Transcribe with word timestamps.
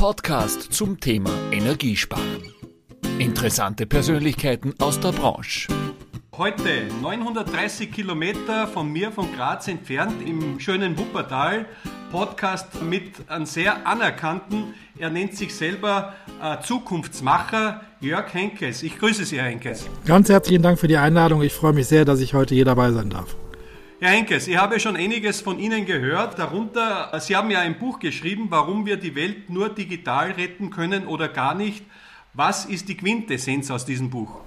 Podcast 0.00 0.72
zum 0.72 0.98
Thema 0.98 1.28
Energiesparen. 1.52 2.54
Interessante 3.18 3.84
Persönlichkeiten 3.84 4.72
aus 4.78 4.98
der 4.98 5.12
Branche. 5.12 5.68
Heute 6.38 6.86
930 7.02 7.92
Kilometer 7.92 8.66
von 8.66 8.90
mir, 8.90 9.12
von 9.12 9.30
Graz 9.36 9.68
entfernt, 9.68 10.26
im 10.26 10.58
schönen 10.58 10.96
Wuppertal. 10.96 11.66
Podcast 12.10 12.80
mit 12.80 13.28
einem 13.28 13.44
sehr 13.44 13.86
anerkannten, 13.86 14.72
er 14.98 15.10
nennt 15.10 15.36
sich 15.36 15.54
selber 15.54 16.14
äh, 16.42 16.62
Zukunftsmacher, 16.62 17.82
Jörg 18.00 18.32
Henkes. 18.32 18.82
Ich 18.82 18.98
grüße 18.98 19.26
Sie, 19.26 19.36
Herr 19.36 19.50
Henkes. 19.50 19.86
Ganz 20.06 20.30
herzlichen 20.30 20.62
Dank 20.62 20.78
für 20.78 20.88
die 20.88 20.96
Einladung. 20.96 21.42
Ich 21.42 21.52
freue 21.52 21.74
mich 21.74 21.88
sehr, 21.88 22.06
dass 22.06 22.20
ich 22.20 22.32
heute 22.32 22.54
hier 22.54 22.64
dabei 22.64 22.90
sein 22.92 23.10
darf. 23.10 23.36
Herr 24.02 24.12
Henkes, 24.12 24.48
ich 24.48 24.56
habe 24.56 24.80
schon 24.80 24.96
einiges 24.96 25.42
von 25.42 25.58
Ihnen 25.58 25.84
gehört. 25.84 26.38
Darunter, 26.38 27.12
Sie 27.20 27.36
haben 27.36 27.50
ja 27.50 27.60
ein 27.60 27.78
Buch 27.78 27.98
geschrieben, 27.98 28.46
warum 28.48 28.86
wir 28.86 28.96
die 28.96 29.14
Welt 29.14 29.50
nur 29.50 29.68
digital 29.68 30.30
retten 30.30 30.70
können 30.70 31.06
oder 31.06 31.28
gar 31.28 31.54
nicht. 31.54 31.84
Was 32.32 32.64
ist 32.64 32.88
die 32.88 32.96
Quintessenz 32.96 33.70
aus 33.70 33.84
diesem 33.84 34.08
Buch? 34.08 34.40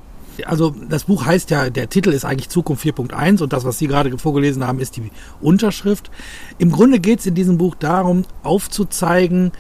Also 0.46 0.72
das 0.72 1.04
Buch 1.04 1.28
heißt 1.28 1.52
ja, 1.52 1.70
der 1.70 1.88
Titel 1.88 2.10
ist 2.10 2.26
eigentlich 2.26 2.50
Zukunft 2.50 2.84
4.1 2.84 3.44
und 3.44 3.54
das, 3.54 3.64
was 3.64 3.78
Sie 3.78 3.86
gerade 3.86 4.18
vorgelesen 4.18 4.66
haben, 4.66 4.80
ist 4.80 4.98
die 4.98 5.12
Unterschrift. 5.40 6.10
Im 6.58 6.72
Grunde 6.72 7.00
geht 7.00 7.20
es 7.20 7.28
in 7.28 7.36
diesem 7.36 7.60
Buch 7.60 7.76
darum, 7.76 8.26
aufzuzeigen, 8.42 9.52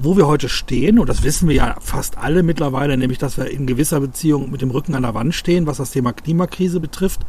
wo 0.00 0.16
wir 0.16 0.26
heute 0.26 0.48
stehen, 0.48 0.98
und 0.98 1.08
das 1.08 1.22
wissen 1.22 1.48
wir 1.48 1.54
ja 1.54 1.76
fast 1.80 2.18
alle 2.18 2.42
mittlerweile, 2.42 2.96
nämlich 2.96 3.18
dass 3.18 3.36
wir 3.36 3.50
in 3.50 3.66
gewisser 3.66 4.00
Beziehung 4.00 4.50
mit 4.50 4.62
dem 4.62 4.70
Rücken 4.70 4.94
an 4.94 5.02
der 5.02 5.14
Wand 5.14 5.34
stehen, 5.34 5.66
was 5.66 5.78
das 5.78 5.90
Thema 5.90 6.12
Klimakrise 6.12 6.80
betrifft. 6.80 7.20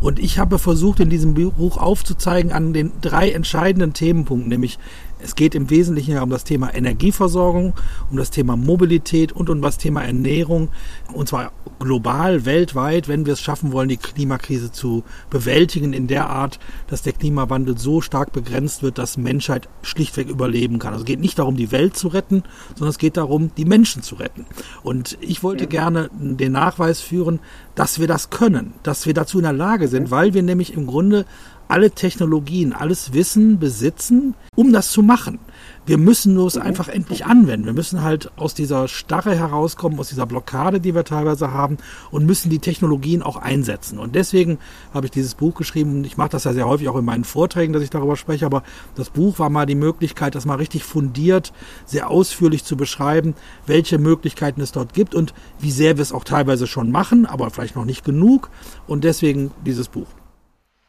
Und 0.00 0.18
ich 0.18 0.38
habe 0.38 0.58
versucht, 0.58 1.00
in 1.00 1.10
diesem 1.10 1.34
Buch 1.34 1.76
aufzuzeigen 1.76 2.52
an 2.52 2.72
den 2.72 2.92
drei 3.00 3.30
entscheidenden 3.30 3.92
Themenpunkten, 3.92 4.48
nämlich 4.48 4.78
es 5.24 5.34
geht 5.34 5.54
im 5.54 5.70
Wesentlichen 5.70 6.12
ja 6.12 6.22
um 6.22 6.28
das 6.28 6.44
Thema 6.44 6.74
Energieversorgung, 6.74 7.72
um 8.10 8.16
das 8.16 8.30
Thema 8.30 8.56
Mobilität 8.56 9.32
und 9.32 9.48
um 9.48 9.62
das 9.62 9.78
Thema 9.78 10.02
Ernährung. 10.02 10.68
Und 11.14 11.28
zwar 11.28 11.52
global, 11.78 12.44
weltweit, 12.44 13.08
wenn 13.08 13.24
wir 13.24 13.32
es 13.32 13.40
schaffen 13.40 13.72
wollen, 13.72 13.88
die 13.88 13.96
Klimakrise 13.96 14.70
zu 14.70 15.02
bewältigen 15.30 15.94
in 15.94 16.08
der 16.08 16.28
Art, 16.28 16.58
dass 16.88 17.02
der 17.02 17.14
Klimawandel 17.14 17.78
so 17.78 18.02
stark 18.02 18.32
begrenzt 18.32 18.82
wird, 18.82 18.98
dass 18.98 19.16
Menschheit 19.16 19.68
schlichtweg 19.82 20.28
überleben 20.28 20.78
kann. 20.78 20.92
Also 20.92 21.04
es 21.04 21.06
geht 21.06 21.20
nicht 21.20 21.38
darum, 21.38 21.56
die 21.56 21.72
Welt 21.72 21.96
zu 21.96 22.08
retten, 22.08 22.42
sondern 22.74 22.90
es 22.90 22.98
geht 22.98 23.16
darum, 23.16 23.50
die 23.56 23.64
Menschen 23.64 24.02
zu 24.02 24.16
retten. 24.16 24.44
Und 24.82 25.16
ich 25.22 25.42
wollte 25.42 25.66
gerne 25.66 26.10
den 26.12 26.52
Nachweis 26.52 27.00
führen, 27.00 27.40
dass 27.74 27.98
wir 27.98 28.06
das 28.06 28.28
können, 28.28 28.74
dass 28.82 29.06
wir 29.06 29.14
dazu 29.14 29.38
in 29.38 29.44
der 29.44 29.52
Lage 29.54 29.88
sind, 29.88 30.10
weil 30.10 30.34
wir 30.34 30.42
nämlich 30.42 30.74
im 30.74 30.86
Grunde 30.86 31.24
alle 31.68 31.90
Technologien, 31.90 32.72
alles 32.72 33.12
Wissen 33.12 33.58
besitzen, 33.58 34.34
um 34.54 34.72
das 34.72 34.90
zu 34.90 35.02
machen. 35.02 35.38
Wir 35.86 35.98
müssen 35.98 36.32
nur 36.32 36.46
es 36.46 36.56
einfach 36.56 36.88
endlich 36.88 37.26
anwenden. 37.26 37.66
Wir 37.66 37.74
müssen 37.74 38.02
halt 38.02 38.32
aus 38.36 38.54
dieser 38.54 38.88
Starre 38.88 39.36
herauskommen, 39.36 39.98
aus 39.98 40.08
dieser 40.08 40.24
Blockade, 40.24 40.80
die 40.80 40.94
wir 40.94 41.04
teilweise 41.04 41.52
haben 41.52 41.76
und 42.10 42.24
müssen 42.24 42.48
die 42.48 42.58
Technologien 42.58 43.22
auch 43.22 43.36
einsetzen. 43.36 43.98
Und 43.98 44.14
deswegen 44.14 44.58
habe 44.94 45.06
ich 45.06 45.12
dieses 45.12 45.34
Buch 45.34 45.54
geschrieben. 45.54 46.02
Ich 46.04 46.16
mache 46.16 46.30
das 46.30 46.44
ja 46.44 46.54
sehr 46.54 46.66
häufig 46.66 46.88
auch 46.88 46.96
in 46.96 47.04
meinen 47.04 47.24
Vorträgen, 47.24 47.74
dass 47.74 47.82
ich 47.82 47.90
darüber 47.90 48.16
spreche, 48.16 48.46
aber 48.46 48.62
das 48.94 49.10
Buch 49.10 49.38
war 49.38 49.50
mal 49.50 49.66
die 49.66 49.74
Möglichkeit, 49.74 50.34
das 50.34 50.46
mal 50.46 50.56
richtig 50.56 50.84
fundiert, 50.84 51.52
sehr 51.84 52.08
ausführlich 52.08 52.64
zu 52.64 52.76
beschreiben, 52.76 53.34
welche 53.66 53.98
Möglichkeiten 53.98 54.62
es 54.62 54.72
dort 54.72 54.94
gibt 54.94 55.14
und 55.14 55.34
wie 55.60 55.70
sehr 55.70 55.98
wir 55.98 56.02
es 56.02 56.12
auch 56.12 56.24
teilweise 56.24 56.66
schon 56.66 56.90
machen, 56.90 57.26
aber 57.26 57.50
vielleicht 57.50 57.76
noch 57.76 57.84
nicht 57.84 58.04
genug. 58.04 58.48
Und 58.86 59.04
deswegen 59.04 59.50
dieses 59.64 59.88
Buch. 59.88 60.06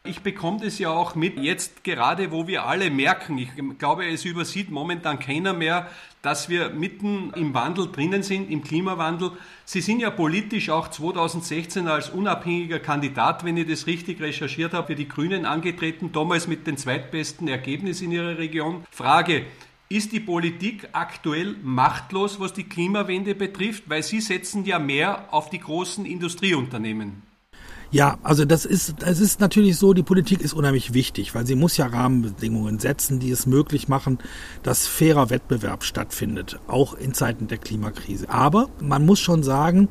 Ich 0.06 0.20
bekomme 0.20 0.60
das 0.62 0.78
ja 0.78 0.90
auch 0.90 1.14
mit, 1.14 1.38
jetzt 1.38 1.84
gerade, 1.84 2.30
wo 2.30 2.46
wir 2.46 2.66
alle 2.66 2.90
merken, 2.90 3.38
ich 3.38 3.50
glaube, 3.78 4.06
es 4.06 4.24
übersieht 4.24 4.70
momentan 4.70 5.18
keiner 5.18 5.52
mehr, 5.52 5.88
dass 6.22 6.48
wir 6.48 6.70
mitten 6.70 7.32
im 7.34 7.54
Wandel 7.54 7.90
drinnen 7.90 8.22
sind, 8.22 8.50
im 8.50 8.62
Klimawandel. 8.62 9.32
Sie 9.64 9.80
sind 9.80 10.00
ja 10.00 10.10
politisch 10.10 10.70
auch 10.70 10.88
2016 10.88 11.88
als 11.88 12.10
unabhängiger 12.10 12.78
Kandidat, 12.78 13.44
wenn 13.44 13.56
ich 13.56 13.68
das 13.68 13.86
richtig 13.86 14.20
recherchiert 14.20 14.72
habe, 14.72 14.88
für 14.88 14.94
die 14.94 15.08
Grünen 15.08 15.44
angetreten, 15.44 16.10
damals 16.12 16.48
mit 16.48 16.66
den 16.66 16.76
zweitbesten 16.76 17.48
Ergebnissen 17.48 18.06
in 18.06 18.12
Ihrer 18.12 18.38
Region. 18.38 18.84
Frage, 18.90 19.46
ist 19.88 20.10
die 20.10 20.20
Politik 20.20 20.88
aktuell 20.92 21.54
machtlos, 21.62 22.40
was 22.40 22.52
die 22.52 22.64
Klimawende 22.64 23.36
betrifft? 23.36 23.84
Weil 23.86 24.02
Sie 24.02 24.20
setzen 24.20 24.64
ja 24.64 24.80
mehr 24.80 25.32
auf 25.32 25.48
die 25.48 25.60
großen 25.60 26.04
Industrieunternehmen. 26.04 27.22
Ja, 27.92 28.18
also 28.22 28.44
das 28.44 28.64
ist, 28.64 28.96
es 29.04 29.20
ist 29.20 29.40
natürlich 29.40 29.76
so, 29.76 29.92
die 29.92 30.02
Politik 30.02 30.40
ist 30.40 30.54
unheimlich 30.54 30.92
wichtig, 30.92 31.34
weil 31.34 31.46
sie 31.46 31.54
muss 31.54 31.76
ja 31.76 31.86
Rahmenbedingungen 31.86 32.80
setzen, 32.80 33.20
die 33.20 33.30
es 33.30 33.46
möglich 33.46 33.86
machen, 33.86 34.18
dass 34.62 34.88
fairer 34.88 35.30
Wettbewerb 35.30 35.84
stattfindet, 35.84 36.58
auch 36.66 36.94
in 36.94 37.14
Zeiten 37.14 37.46
der 37.46 37.58
Klimakrise. 37.58 38.28
Aber 38.28 38.68
man 38.80 39.06
muss 39.06 39.20
schon 39.20 39.44
sagen, 39.44 39.88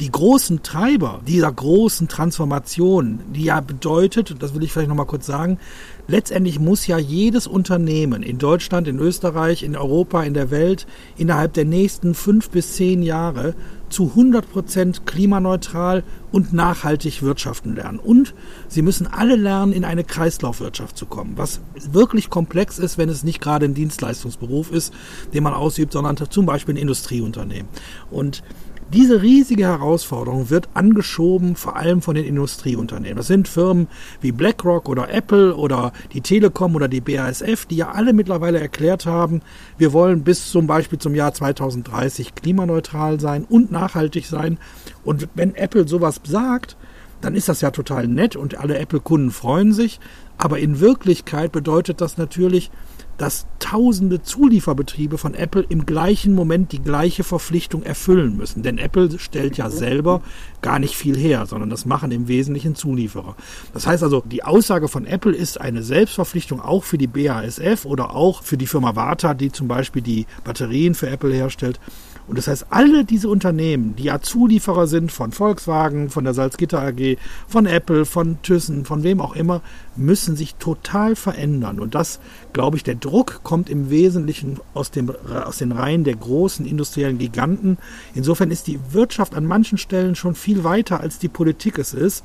die 0.00 0.12
großen 0.12 0.62
Treiber 0.62 1.20
dieser 1.26 1.50
großen 1.50 2.08
Transformation, 2.08 3.20
die 3.34 3.44
ja 3.44 3.60
bedeutet, 3.60 4.36
das 4.40 4.54
will 4.54 4.62
ich 4.62 4.72
vielleicht 4.72 4.88
nochmal 4.88 5.06
kurz 5.06 5.26
sagen, 5.26 5.58
letztendlich 6.06 6.60
muss 6.60 6.86
ja 6.86 6.98
jedes 6.98 7.46
Unternehmen 7.46 8.22
in 8.22 8.38
Deutschland, 8.38 8.86
in 8.86 8.98
Österreich, 8.98 9.62
in 9.62 9.76
Europa, 9.76 10.22
in 10.22 10.34
der 10.34 10.50
Welt 10.50 10.86
innerhalb 11.16 11.52
der 11.54 11.64
nächsten 11.64 12.14
fünf 12.14 12.50
bis 12.50 12.74
zehn 12.74 13.02
Jahre 13.02 13.54
zu 13.88 14.04
100 14.10 14.50
Prozent 14.50 15.06
klimaneutral 15.06 16.04
und 16.30 16.52
nachhaltig 16.52 17.22
wirtschaften 17.22 17.74
lernen. 17.74 17.98
Und 17.98 18.34
sie 18.68 18.82
müssen 18.82 19.06
alle 19.06 19.36
lernen, 19.36 19.72
in 19.72 19.84
eine 19.84 20.04
Kreislaufwirtschaft 20.04 20.96
zu 20.96 21.06
kommen, 21.06 21.32
was 21.36 21.60
wirklich 21.90 22.30
komplex 22.30 22.78
ist, 22.78 22.98
wenn 22.98 23.08
es 23.08 23.24
nicht 23.24 23.40
gerade 23.40 23.64
ein 23.64 23.74
Dienstleistungsberuf 23.74 24.70
ist, 24.70 24.92
den 25.32 25.42
man 25.42 25.54
ausübt, 25.54 25.92
sondern 25.92 26.16
zum 26.30 26.46
Beispiel 26.46 26.74
ein 26.74 26.78
Industrieunternehmen. 26.78 27.68
Und 28.10 28.42
diese 28.92 29.20
riesige 29.20 29.64
Herausforderung 29.64 30.50
wird 30.50 30.68
angeschoben, 30.74 31.56
vor 31.56 31.76
allem 31.76 32.00
von 32.00 32.14
den 32.14 32.24
Industrieunternehmen. 32.24 33.16
Das 33.16 33.26
sind 33.26 33.46
Firmen 33.46 33.88
wie 34.20 34.32
BlackRock 34.32 34.88
oder 34.88 35.10
Apple 35.12 35.54
oder 35.54 35.92
die 36.12 36.22
Telekom 36.22 36.74
oder 36.74 36.88
die 36.88 37.00
BASF, 37.00 37.66
die 37.66 37.76
ja 37.76 37.90
alle 37.90 38.12
mittlerweile 38.12 38.60
erklärt 38.60 39.04
haben, 39.06 39.42
wir 39.76 39.92
wollen 39.92 40.22
bis 40.22 40.50
zum 40.50 40.66
Beispiel 40.66 40.98
zum 40.98 41.14
Jahr 41.14 41.34
2030 41.34 42.34
klimaneutral 42.34 43.20
sein 43.20 43.44
und 43.48 43.70
nachhaltig 43.70 44.26
sein. 44.26 44.58
Und 45.04 45.28
wenn 45.34 45.54
Apple 45.54 45.86
sowas 45.86 46.20
sagt, 46.24 46.76
dann 47.20 47.34
ist 47.34 47.48
das 47.48 47.60
ja 47.60 47.70
total 47.70 48.06
nett 48.06 48.36
und 48.36 48.58
alle 48.58 48.78
Apple-Kunden 48.78 49.30
freuen 49.30 49.72
sich. 49.72 50.00
Aber 50.36 50.58
in 50.58 50.80
Wirklichkeit 50.80 51.52
bedeutet 51.52 52.00
das 52.00 52.16
natürlich, 52.16 52.70
dass 53.18 53.46
tausende 53.58 54.22
Zulieferbetriebe 54.22 55.18
von 55.18 55.34
Apple 55.34 55.66
im 55.68 55.84
gleichen 55.84 56.34
Moment 56.34 56.72
die 56.72 56.80
gleiche 56.80 57.24
Verpflichtung 57.24 57.82
erfüllen 57.82 58.36
müssen. 58.36 58.62
Denn 58.62 58.78
Apple 58.78 59.18
stellt 59.18 59.56
ja 59.56 59.68
selber 59.68 60.22
gar 60.62 60.78
nicht 60.78 60.94
viel 60.94 61.16
her, 61.16 61.44
sondern 61.46 61.68
das 61.68 61.84
machen 61.84 62.12
im 62.12 62.28
Wesentlichen 62.28 62.76
Zulieferer. 62.76 63.34
Das 63.74 63.86
heißt 63.86 64.02
also, 64.02 64.22
die 64.24 64.44
Aussage 64.44 64.88
von 64.88 65.04
Apple 65.04 65.34
ist 65.34 65.60
eine 65.60 65.82
Selbstverpflichtung 65.82 66.60
auch 66.60 66.84
für 66.84 66.96
die 66.96 67.08
BASF 67.08 67.84
oder 67.84 68.14
auch 68.14 68.42
für 68.42 68.56
die 68.56 68.66
Firma 68.66 68.96
Varta, 68.96 69.34
die 69.34 69.52
zum 69.52 69.68
Beispiel 69.68 70.02
die 70.02 70.26
Batterien 70.44 70.94
für 70.94 71.08
Apple 71.08 71.34
herstellt. 71.34 71.80
Und 72.28 72.36
das 72.36 72.46
heißt, 72.46 72.66
alle 72.68 73.06
diese 73.06 73.28
Unternehmen, 73.28 73.96
die 73.96 74.04
ja 74.04 74.20
Zulieferer 74.20 74.86
sind 74.86 75.10
von 75.10 75.32
Volkswagen, 75.32 76.10
von 76.10 76.24
der 76.24 76.34
Salzgitter 76.34 76.80
AG, 76.82 77.16
von 77.46 77.64
Apple, 77.64 78.04
von 78.04 78.40
Thyssen, 78.42 78.84
von 78.84 79.02
wem 79.02 79.22
auch 79.22 79.34
immer, 79.34 79.62
müssen 79.96 80.36
sich 80.36 80.56
total 80.56 81.16
verändern. 81.16 81.80
Und 81.80 81.94
das, 81.94 82.20
glaube 82.52 82.76
ich, 82.76 82.84
der 82.84 82.96
Druck 82.96 83.40
kommt 83.44 83.70
im 83.70 83.88
Wesentlichen 83.88 84.60
aus, 84.74 84.90
dem, 84.90 85.10
aus 85.10 85.56
den 85.56 85.72
Reihen 85.72 86.04
der 86.04 86.16
großen 86.16 86.66
industriellen 86.66 87.16
Giganten. 87.16 87.78
Insofern 88.14 88.50
ist 88.50 88.66
die 88.66 88.78
Wirtschaft 88.90 89.34
an 89.34 89.46
manchen 89.46 89.78
Stellen 89.78 90.14
schon 90.14 90.34
viel 90.34 90.64
weiter, 90.64 91.00
als 91.00 91.18
die 91.18 91.28
Politik 91.28 91.78
es 91.78 91.94
ist. 91.94 92.24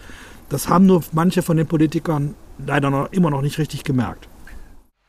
Das 0.49 0.67
haben 0.67 0.85
nur 0.85 1.01
manche 1.13 1.41
von 1.41 1.55
den 1.55 1.67
Politikern 1.67 2.35
leider 2.65 2.89
noch, 2.89 3.11
immer 3.13 3.29
noch 3.29 3.41
nicht 3.41 3.57
richtig 3.57 3.85
gemerkt. 3.85 4.27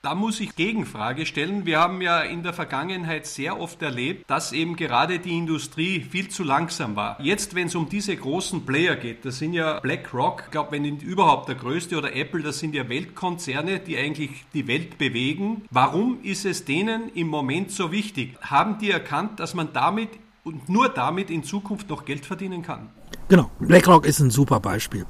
Da 0.04 0.14
muss 0.14 0.38
ich 0.38 0.54
Gegenfrage 0.54 1.24
stellen. 1.24 1.64
Wir 1.64 1.80
haben 1.80 2.02
ja 2.02 2.20
in 2.20 2.42
der 2.42 2.52
Vergangenheit 2.52 3.26
sehr 3.26 3.58
oft 3.58 3.80
erlebt, 3.80 4.28
dass 4.28 4.52
eben 4.52 4.76
gerade 4.76 5.18
die 5.18 5.34
Industrie 5.34 6.02
viel 6.02 6.28
zu 6.28 6.44
langsam 6.44 6.94
war. 6.94 7.18
Jetzt, 7.22 7.54
wenn 7.54 7.68
es 7.68 7.74
um 7.74 7.88
diese 7.88 8.14
großen 8.14 8.66
Player 8.66 8.96
geht, 8.96 9.24
das 9.24 9.38
sind 9.38 9.54
ja 9.54 9.80
BlackRock, 9.80 10.42
ich 10.44 10.50
glaube, 10.50 10.72
wenn 10.72 10.84
überhaupt 10.98 11.48
der 11.48 11.54
größte 11.54 11.96
oder 11.96 12.14
Apple, 12.14 12.42
das 12.42 12.58
sind 12.58 12.74
ja 12.74 12.86
Weltkonzerne, 12.86 13.78
die 13.78 13.96
eigentlich 13.96 14.44
die 14.52 14.66
Welt 14.68 14.98
bewegen. 14.98 15.62
Warum 15.70 16.18
ist 16.22 16.44
es 16.44 16.66
denen 16.66 17.10
im 17.14 17.28
Moment 17.28 17.70
so 17.70 17.90
wichtig? 17.90 18.36
Haben 18.42 18.76
die 18.76 18.90
erkannt, 18.90 19.40
dass 19.40 19.54
man 19.54 19.72
damit 19.72 20.10
und 20.42 20.68
nur 20.68 20.90
damit 20.90 21.30
in 21.30 21.44
Zukunft 21.44 21.88
noch 21.88 22.04
Geld 22.04 22.26
verdienen 22.26 22.60
kann? 22.60 22.90
Genau, 23.28 23.50
BlackRock 23.58 24.04
ist 24.04 24.20
ein 24.20 24.30
super 24.30 24.60
Beispiel. 24.60 25.06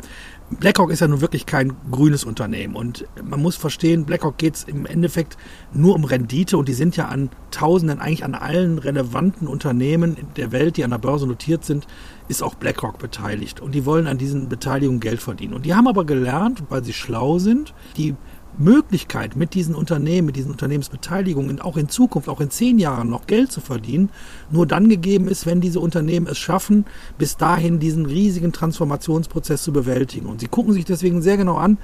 BlackRock 0.50 0.91
ist 0.91 1.00
ja 1.00 1.08
nun 1.08 1.20
wirklich 1.20 1.46
kein 1.46 1.73
grünes 1.91 2.25
Unternehmen. 2.25 2.76
Und 2.76 3.06
man 3.23 3.41
muss 3.41 3.56
verstehen, 3.56 4.05
BlackRock 4.05 4.37
geht 4.37 4.55
es 4.56 4.64
im 4.64 4.87
Endeffekt 4.87 5.37
nur 5.73 5.94
um 5.94 6.05
Rendite. 6.05 6.58
Und 6.58 6.69
die 6.69 6.75
sind 6.75 6.96
ja 6.96 7.06
an 7.06 7.31
Tausenden, 7.50 8.00
eigentlich 8.00 8.25
an 8.25 8.35
allen 8.35 8.79
relevanten 8.79 9.49
Unternehmen 9.49 10.17
der 10.37 10.52
Welt, 10.52 10.76
die 10.76 10.85
an 10.85 10.91
der 10.91 10.99
Börse 10.99 11.26
notiert 11.26 11.64
sind, 11.64 11.87
ist 12.29 12.43
auch 12.43 12.55
BlackRock 12.55 12.99
beteiligt. 12.99 13.61
Und 13.61 13.75
die 13.75 13.87
wollen 13.87 14.06
an 14.06 14.19
diesen 14.19 14.49
Beteiligungen 14.49 15.00
Geld 15.00 15.20
verdienen. 15.20 15.55
Und 15.55 15.64
die 15.64 15.75
haben 15.75 15.88
aber 15.88 16.05
gelernt, 16.05 16.62
weil 16.69 16.85
sie 16.85 16.93
schlau 16.93 17.38
sind, 17.38 17.75
die 17.96 18.14
Möglichkeit, 18.59 19.37
mit 19.37 19.55
diesen 19.55 19.75
Unternehmen, 19.75 20.27
mit 20.27 20.37
diesen 20.37 20.51
Unternehmensbeteiligungen 20.51 21.61
auch 21.61 21.77
in 21.77 21.89
Zukunft, 21.89 22.29
auch 22.29 22.41
in 22.41 22.51
zehn 22.51 22.79
Jahren 22.79 23.11
noch 23.11 23.27
Geld 23.27 23.51
zu 23.51 23.61
verdienen, 23.61 24.11
nur 24.51 24.67
dann 24.67 24.89
gegeben 24.89 25.29
ist, 25.29 25.47
wenn 25.47 25.61
diese 25.61 25.81
Unternehmen 25.81 26.27
es 26.27 26.39
schaffen, 26.39 26.85
bis 27.19 27.37
dahin 27.37 27.79
diesen 27.79 28.06
riesigen 28.06 28.53
Transformationsprozess 28.53 29.62
zu 29.62 29.73
bewältigen. 29.73 30.27
Und 30.27 30.41
sie 30.41 30.49
gucken 30.49 30.73
sich 30.73 30.85
deswegen 30.85 31.23
sehr 31.23 31.37
genau 31.37 31.56
an, 31.56 31.79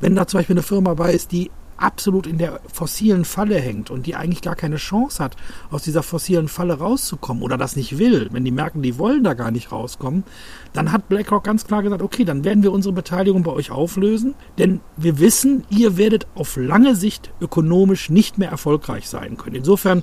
wenn 0.00 0.14
da 0.14 0.26
zum 0.26 0.38
Beispiel 0.38 0.54
eine 0.54 0.62
Firma 0.62 0.94
bei 0.94 1.12
ist, 1.12 1.32
die 1.32 1.50
absolut 1.82 2.26
in 2.26 2.38
der 2.38 2.60
fossilen 2.72 3.24
Falle 3.24 3.56
hängt 3.56 3.90
und 3.90 4.06
die 4.06 4.14
eigentlich 4.14 4.42
gar 4.42 4.54
keine 4.54 4.76
Chance 4.76 5.22
hat, 5.22 5.36
aus 5.70 5.82
dieser 5.82 6.02
fossilen 6.02 6.48
Falle 6.48 6.74
rauszukommen 6.74 7.42
oder 7.42 7.58
das 7.58 7.76
nicht 7.76 7.98
will, 7.98 8.28
wenn 8.32 8.44
die 8.44 8.50
merken, 8.50 8.82
die 8.82 8.98
wollen 8.98 9.24
da 9.24 9.34
gar 9.34 9.50
nicht 9.50 9.72
rauskommen, 9.72 10.24
dann 10.72 10.92
hat 10.92 11.08
BlackRock 11.08 11.44
ganz 11.44 11.66
klar 11.66 11.82
gesagt, 11.82 12.02
okay, 12.02 12.24
dann 12.24 12.44
werden 12.44 12.62
wir 12.62 12.72
unsere 12.72 12.94
Beteiligung 12.94 13.42
bei 13.42 13.52
euch 13.52 13.70
auflösen, 13.70 14.34
denn 14.58 14.80
wir 14.96 15.18
wissen, 15.18 15.64
ihr 15.70 15.96
werdet 15.96 16.26
auf 16.34 16.56
lange 16.56 16.94
Sicht 16.94 17.32
ökonomisch 17.40 18.10
nicht 18.10 18.38
mehr 18.38 18.50
erfolgreich 18.50 19.08
sein 19.08 19.36
können. 19.36 19.56
Insofern 19.56 20.02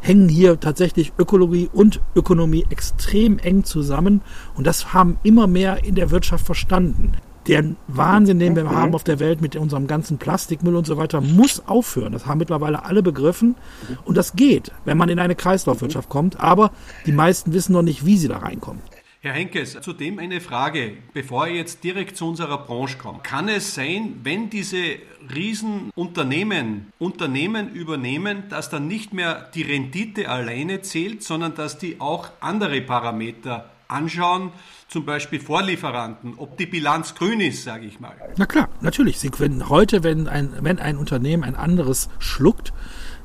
hängen 0.00 0.28
hier 0.28 0.58
tatsächlich 0.60 1.12
Ökologie 1.18 1.68
und 1.72 2.00
Ökonomie 2.14 2.64
extrem 2.70 3.38
eng 3.38 3.64
zusammen 3.64 4.22
und 4.54 4.66
das 4.66 4.94
haben 4.94 5.18
immer 5.24 5.46
mehr 5.46 5.84
in 5.84 5.94
der 5.94 6.10
Wirtschaft 6.10 6.46
verstanden 6.46 7.12
der 7.48 7.64
Wahnsinn, 7.86 8.38
den 8.38 8.54
wir 8.54 8.70
haben 8.70 8.94
auf 8.94 9.04
der 9.04 9.18
Welt 9.18 9.40
mit 9.40 9.56
unserem 9.56 9.86
ganzen 9.86 10.18
Plastikmüll 10.18 10.76
und 10.76 10.86
so 10.86 10.96
weiter, 10.96 11.20
muss 11.20 11.66
aufhören. 11.66 12.12
Das 12.12 12.26
haben 12.26 12.38
mittlerweile 12.38 12.84
alle 12.84 13.02
begriffen. 13.02 13.56
Und 14.04 14.16
das 14.16 14.34
geht, 14.34 14.70
wenn 14.84 14.98
man 14.98 15.08
in 15.08 15.18
eine 15.18 15.34
Kreislaufwirtschaft 15.34 16.08
kommt. 16.08 16.38
Aber 16.38 16.70
die 17.06 17.12
meisten 17.12 17.52
wissen 17.52 17.72
noch 17.72 17.82
nicht, 17.82 18.04
wie 18.04 18.18
sie 18.18 18.28
da 18.28 18.38
reinkommen. 18.38 18.82
Herr 19.20 19.32
Henkes, 19.32 19.76
zudem 19.80 20.20
eine 20.20 20.40
Frage, 20.40 20.92
bevor 21.12 21.48
ich 21.48 21.56
jetzt 21.56 21.82
direkt 21.82 22.16
zu 22.16 22.28
unserer 22.28 22.58
Branche 22.58 22.98
komme. 22.98 23.18
Kann 23.24 23.48
es 23.48 23.74
sein, 23.74 24.20
wenn 24.22 24.48
diese 24.48 24.94
Riesenunternehmen 25.34 26.92
Unternehmen 27.00 27.68
übernehmen, 27.70 28.44
dass 28.48 28.70
dann 28.70 28.86
nicht 28.86 29.12
mehr 29.12 29.50
die 29.54 29.62
Rendite 29.62 30.28
alleine 30.28 30.82
zählt, 30.82 31.24
sondern 31.24 31.56
dass 31.56 31.78
die 31.78 32.00
auch 32.00 32.28
andere 32.38 32.80
Parameter 32.80 33.68
anschauen, 33.88 34.52
zum 34.88 35.04
Beispiel 35.04 35.38
Vorlieferanten, 35.38 36.34
ob 36.38 36.56
die 36.56 36.64
Bilanz 36.64 37.14
grün 37.14 37.40
ist, 37.40 37.62
sage 37.62 37.86
ich 37.86 38.00
mal. 38.00 38.14
Na 38.38 38.46
klar, 38.46 38.70
natürlich. 38.80 39.18
Sie 39.20 39.28
können 39.28 39.68
heute, 39.68 40.02
wenn 40.02 40.26
ein, 40.28 40.50
wenn 40.60 40.78
ein 40.78 40.96
Unternehmen 40.96 41.44
ein 41.44 41.56
anderes 41.56 42.08
schluckt, 42.18 42.72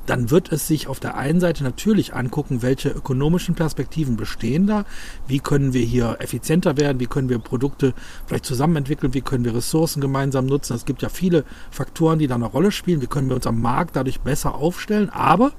dann 0.04 0.30
wird 0.30 0.52
es 0.52 0.68
sich 0.68 0.88
auf 0.88 1.00
der 1.00 1.16
einen 1.16 1.40
Seite 1.40 1.64
natürlich 1.64 2.14
angucken, 2.14 2.60
welche 2.60 2.90
ökonomischen 2.90 3.54
Perspektiven 3.54 4.18
bestehen 4.18 4.66
da, 4.66 4.84
wie 5.26 5.40
können 5.40 5.72
wir 5.72 5.82
hier 5.82 6.16
effizienter 6.18 6.76
werden, 6.76 7.00
wie 7.00 7.06
können 7.06 7.30
wir 7.30 7.38
Produkte 7.38 7.94
vielleicht 8.26 8.44
zusammen 8.44 8.76
entwickeln, 8.76 9.14
wie 9.14 9.22
können 9.22 9.46
wir 9.46 9.54
Ressourcen 9.54 10.02
gemeinsam 10.02 10.44
nutzen. 10.44 10.76
Es 10.76 10.84
gibt 10.84 11.00
ja 11.00 11.08
viele 11.08 11.44
Faktoren, 11.70 12.18
die 12.18 12.26
da 12.26 12.34
eine 12.34 12.44
Rolle 12.44 12.72
spielen, 12.72 13.00
wie 13.00 13.06
können 13.06 13.30
wir 13.30 13.36
uns 13.36 13.46
am 13.46 13.62
Markt 13.62 13.96
dadurch 13.96 14.20
besser 14.20 14.54
aufstellen, 14.54 15.08
aber 15.08 15.52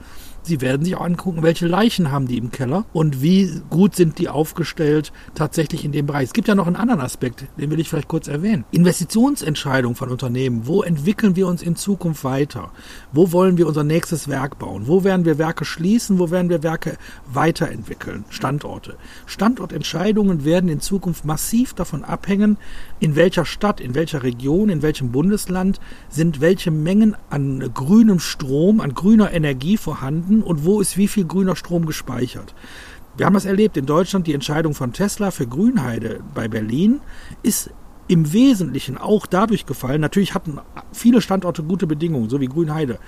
Sie 0.45 0.61
werden 0.61 0.85
sich 0.85 0.95
auch 0.95 1.03
angucken, 1.03 1.41
welche 1.41 1.65
Leichen 1.65 2.11
haben 2.11 2.27
die 2.27 2.37
im 2.37 2.51
Keller 2.51 2.85
und 2.93 3.23
wie 3.23 3.49
gut 3.71 3.95
sind 3.95 4.19
die 4.19 4.29
aufgestellt 4.29 5.11
tatsächlich 5.33 5.83
in 5.83 5.91
dem 5.91 6.05
Bereich. 6.05 6.25
Es 6.25 6.33
gibt 6.33 6.47
ja 6.47 6.53
noch 6.53 6.67
einen 6.67 6.75
anderen 6.75 7.01
Aspekt, 7.01 7.45
den 7.57 7.71
will 7.71 7.79
ich 7.79 7.89
vielleicht 7.89 8.07
kurz 8.07 8.27
erwähnen. 8.27 8.63
Investitionsentscheidungen 8.69 9.95
von 9.95 10.09
Unternehmen. 10.09 10.67
Wo 10.67 10.83
entwickeln 10.83 11.35
wir 11.35 11.47
uns 11.47 11.63
in 11.63 11.75
Zukunft 11.75 12.23
weiter? 12.23 12.69
Wo 13.11 13.31
wollen 13.31 13.57
wir 13.57 13.65
unser 13.65 13.83
nächstes 13.83 14.27
Werk 14.27 14.59
bauen? 14.59 14.83
Wo 14.85 15.03
werden 15.03 15.25
wir 15.25 15.39
Werke 15.39 15.65
schließen? 15.65 16.19
Wo 16.19 16.29
werden 16.29 16.49
wir 16.49 16.61
Werke 16.61 16.97
weiterentwickeln? 17.25 18.23
Standorte. 18.29 18.97
Standortentscheidungen 19.25 20.45
werden 20.45 20.69
in 20.69 20.79
Zukunft 20.79 21.25
massiv 21.25 21.73
davon 21.73 22.03
abhängen, 22.03 22.57
in 22.99 23.15
welcher 23.15 23.45
Stadt, 23.45 23.81
in 23.81 23.95
welcher 23.95 24.21
Region, 24.21 24.69
in 24.69 24.83
welchem 24.83 25.11
Bundesland 25.11 25.79
sind 26.09 26.39
welche 26.39 26.69
Mengen 26.69 27.15
an 27.31 27.71
grünem 27.73 28.19
Strom, 28.19 28.79
an 28.79 28.93
grüner 28.93 29.33
Energie 29.33 29.77
vorhanden 29.77 30.34
finden 30.35 30.43
und 30.43 30.65
wo 30.65 30.81
ist 30.81 30.97
wie 30.97 31.07
viel 31.07 31.25
grüner 31.25 31.55
Strom 31.55 31.85
gespeichert. 31.85 32.53
Wir 33.17 33.25
haben 33.25 33.33
das 33.33 33.45
erlebt 33.45 33.77
in 33.77 33.85
Deutschland, 33.85 34.27
die 34.27 34.33
Entscheidung 34.33 34.73
von 34.73 34.91
Tesla 34.91 35.31
für 35.31 35.47
Grünheide 35.47 36.19
bei 36.33 36.47
Berlin 36.47 36.99
ist 37.43 37.69
im 38.07 38.33
Wesentlichen 38.33 38.97
auch 38.97 39.25
dadurch 39.25 39.65
gefallen. 39.65 40.01
Natürlich 40.01 40.35
hatten 40.35 40.59
viele 40.91 41.21
Standorte 41.21 41.63
gute 41.63 41.87
Bedingungen, 41.87 42.29
so 42.29 42.39
wie 42.39 42.45
Grünheide. 42.45 42.99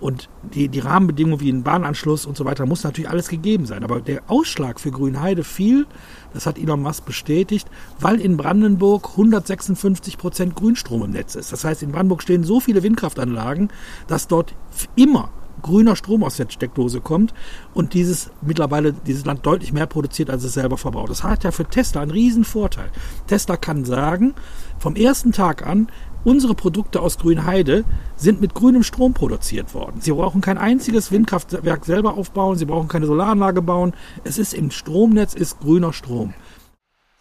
Und 0.00 0.30
die, 0.54 0.68
die 0.68 0.78
Rahmenbedingungen 0.78 1.40
wie 1.40 1.50
ein 1.50 1.64
Bahnanschluss 1.64 2.24
und 2.24 2.36
so 2.36 2.46
weiter 2.46 2.64
muss 2.64 2.84
natürlich 2.84 3.10
alles 3.10 3.28
gegeben 3.28 3.66
sein. 3.66 3.84
Aber 3.84 4.00
der 4.00 4.22
Ausschlag 4.28 4.80
für 4.80 4.90
Grünheide 4.90 5.44
fiel, 5.44 5.86
das 6.32 6.46
hat 6.46 6.56
Elon 6.56 6.80
Musk 6.80 7.04
bestätigt, 7.04 7.68
weil 8.00 8.20
in 8.20 8.38
Brandenburg 8.38 9.10
156 9.10 10.16
Prozent 10.16 10.54
Grünstrom 10.56 11.02
im 11.02 11.10
Netz 11.10 11.34
ist. 11.34 11.52
Das 11.52 11.64
heißt, 11.64 11.82
in 11.82 11.92
Brandenburg 11.92 12.22
stehen 12.22 12.44
so 12.44 12.60
viele 12.60 12.82
Windkraftanlagen, 12.82 13.70
dass 14.06 14.28
dort 14.28 14.54
immer 14.96 15.30
grüner 15.62 15.96
Strom 15.96 16.24
aus 16.24 16.36
der 16.36 16.48
Steckdose 16.48 17.00
kommt 17.00 17.34
und 17.74 17.94
dieses 17.94 18.30
mittlerweile 18.40 18.92
dieses 18.92 19.24
Land 19.24 19.44
deutlich 19.46 19.72
mehr 19.72 19.86
produziert, 19.86 20.30
als 20.30 20.44
es 20.44 20.54
selber 20.54 20.78
verbraucht. 20.78 21.10
Das 21.10 21.24
hat 21.24 21.44
ja 21.44 21.50
für 21.50 21.64
Tesla 21.64 22.02
einen 22.02 22.10
riesen 22.10 22.44
Vorteil. 22.44 22.90
Tesla 23.26 23.56
kann 23.56 23.84
sagen, 23.84 24.34
vom 24.78 24.96
ersten 24.96 25.32
Tag 25.32 25.66
an, 25.66 25.88
unsere 26.24 26.54
Produkte 26.54 27.00
aus 27.00 27.18
Grünheide 27.18 27.84
sind 28.16 28.40
mit 28.40 28.54
grünem 28.54 28.82
Strom 28.82 29.14
produziert 29.14 29.74
worden. 29.74 30.00
Sie 30.00 30.12
brauchen 30.12 30.40
kein 30.40 30.58
einziges 30.58 31.10
Windkraftwerk 31.12 31.84
selber 31.84 32.14
aufbauen, 32.14 32.56
sie 32.56 32.66
brauchen 32.66 32.88
keine 32.88 33.06
Solaranlage 33.06 33.62
bauen. 33.62 33.94
Es 34.24 34.38
ist 34.38 34.54
im 34.54 34.70
Stromnetz 34.70 35.34
ist 35.34 35.60
grüner 35.60 35.92
Strom. 35.92 36.34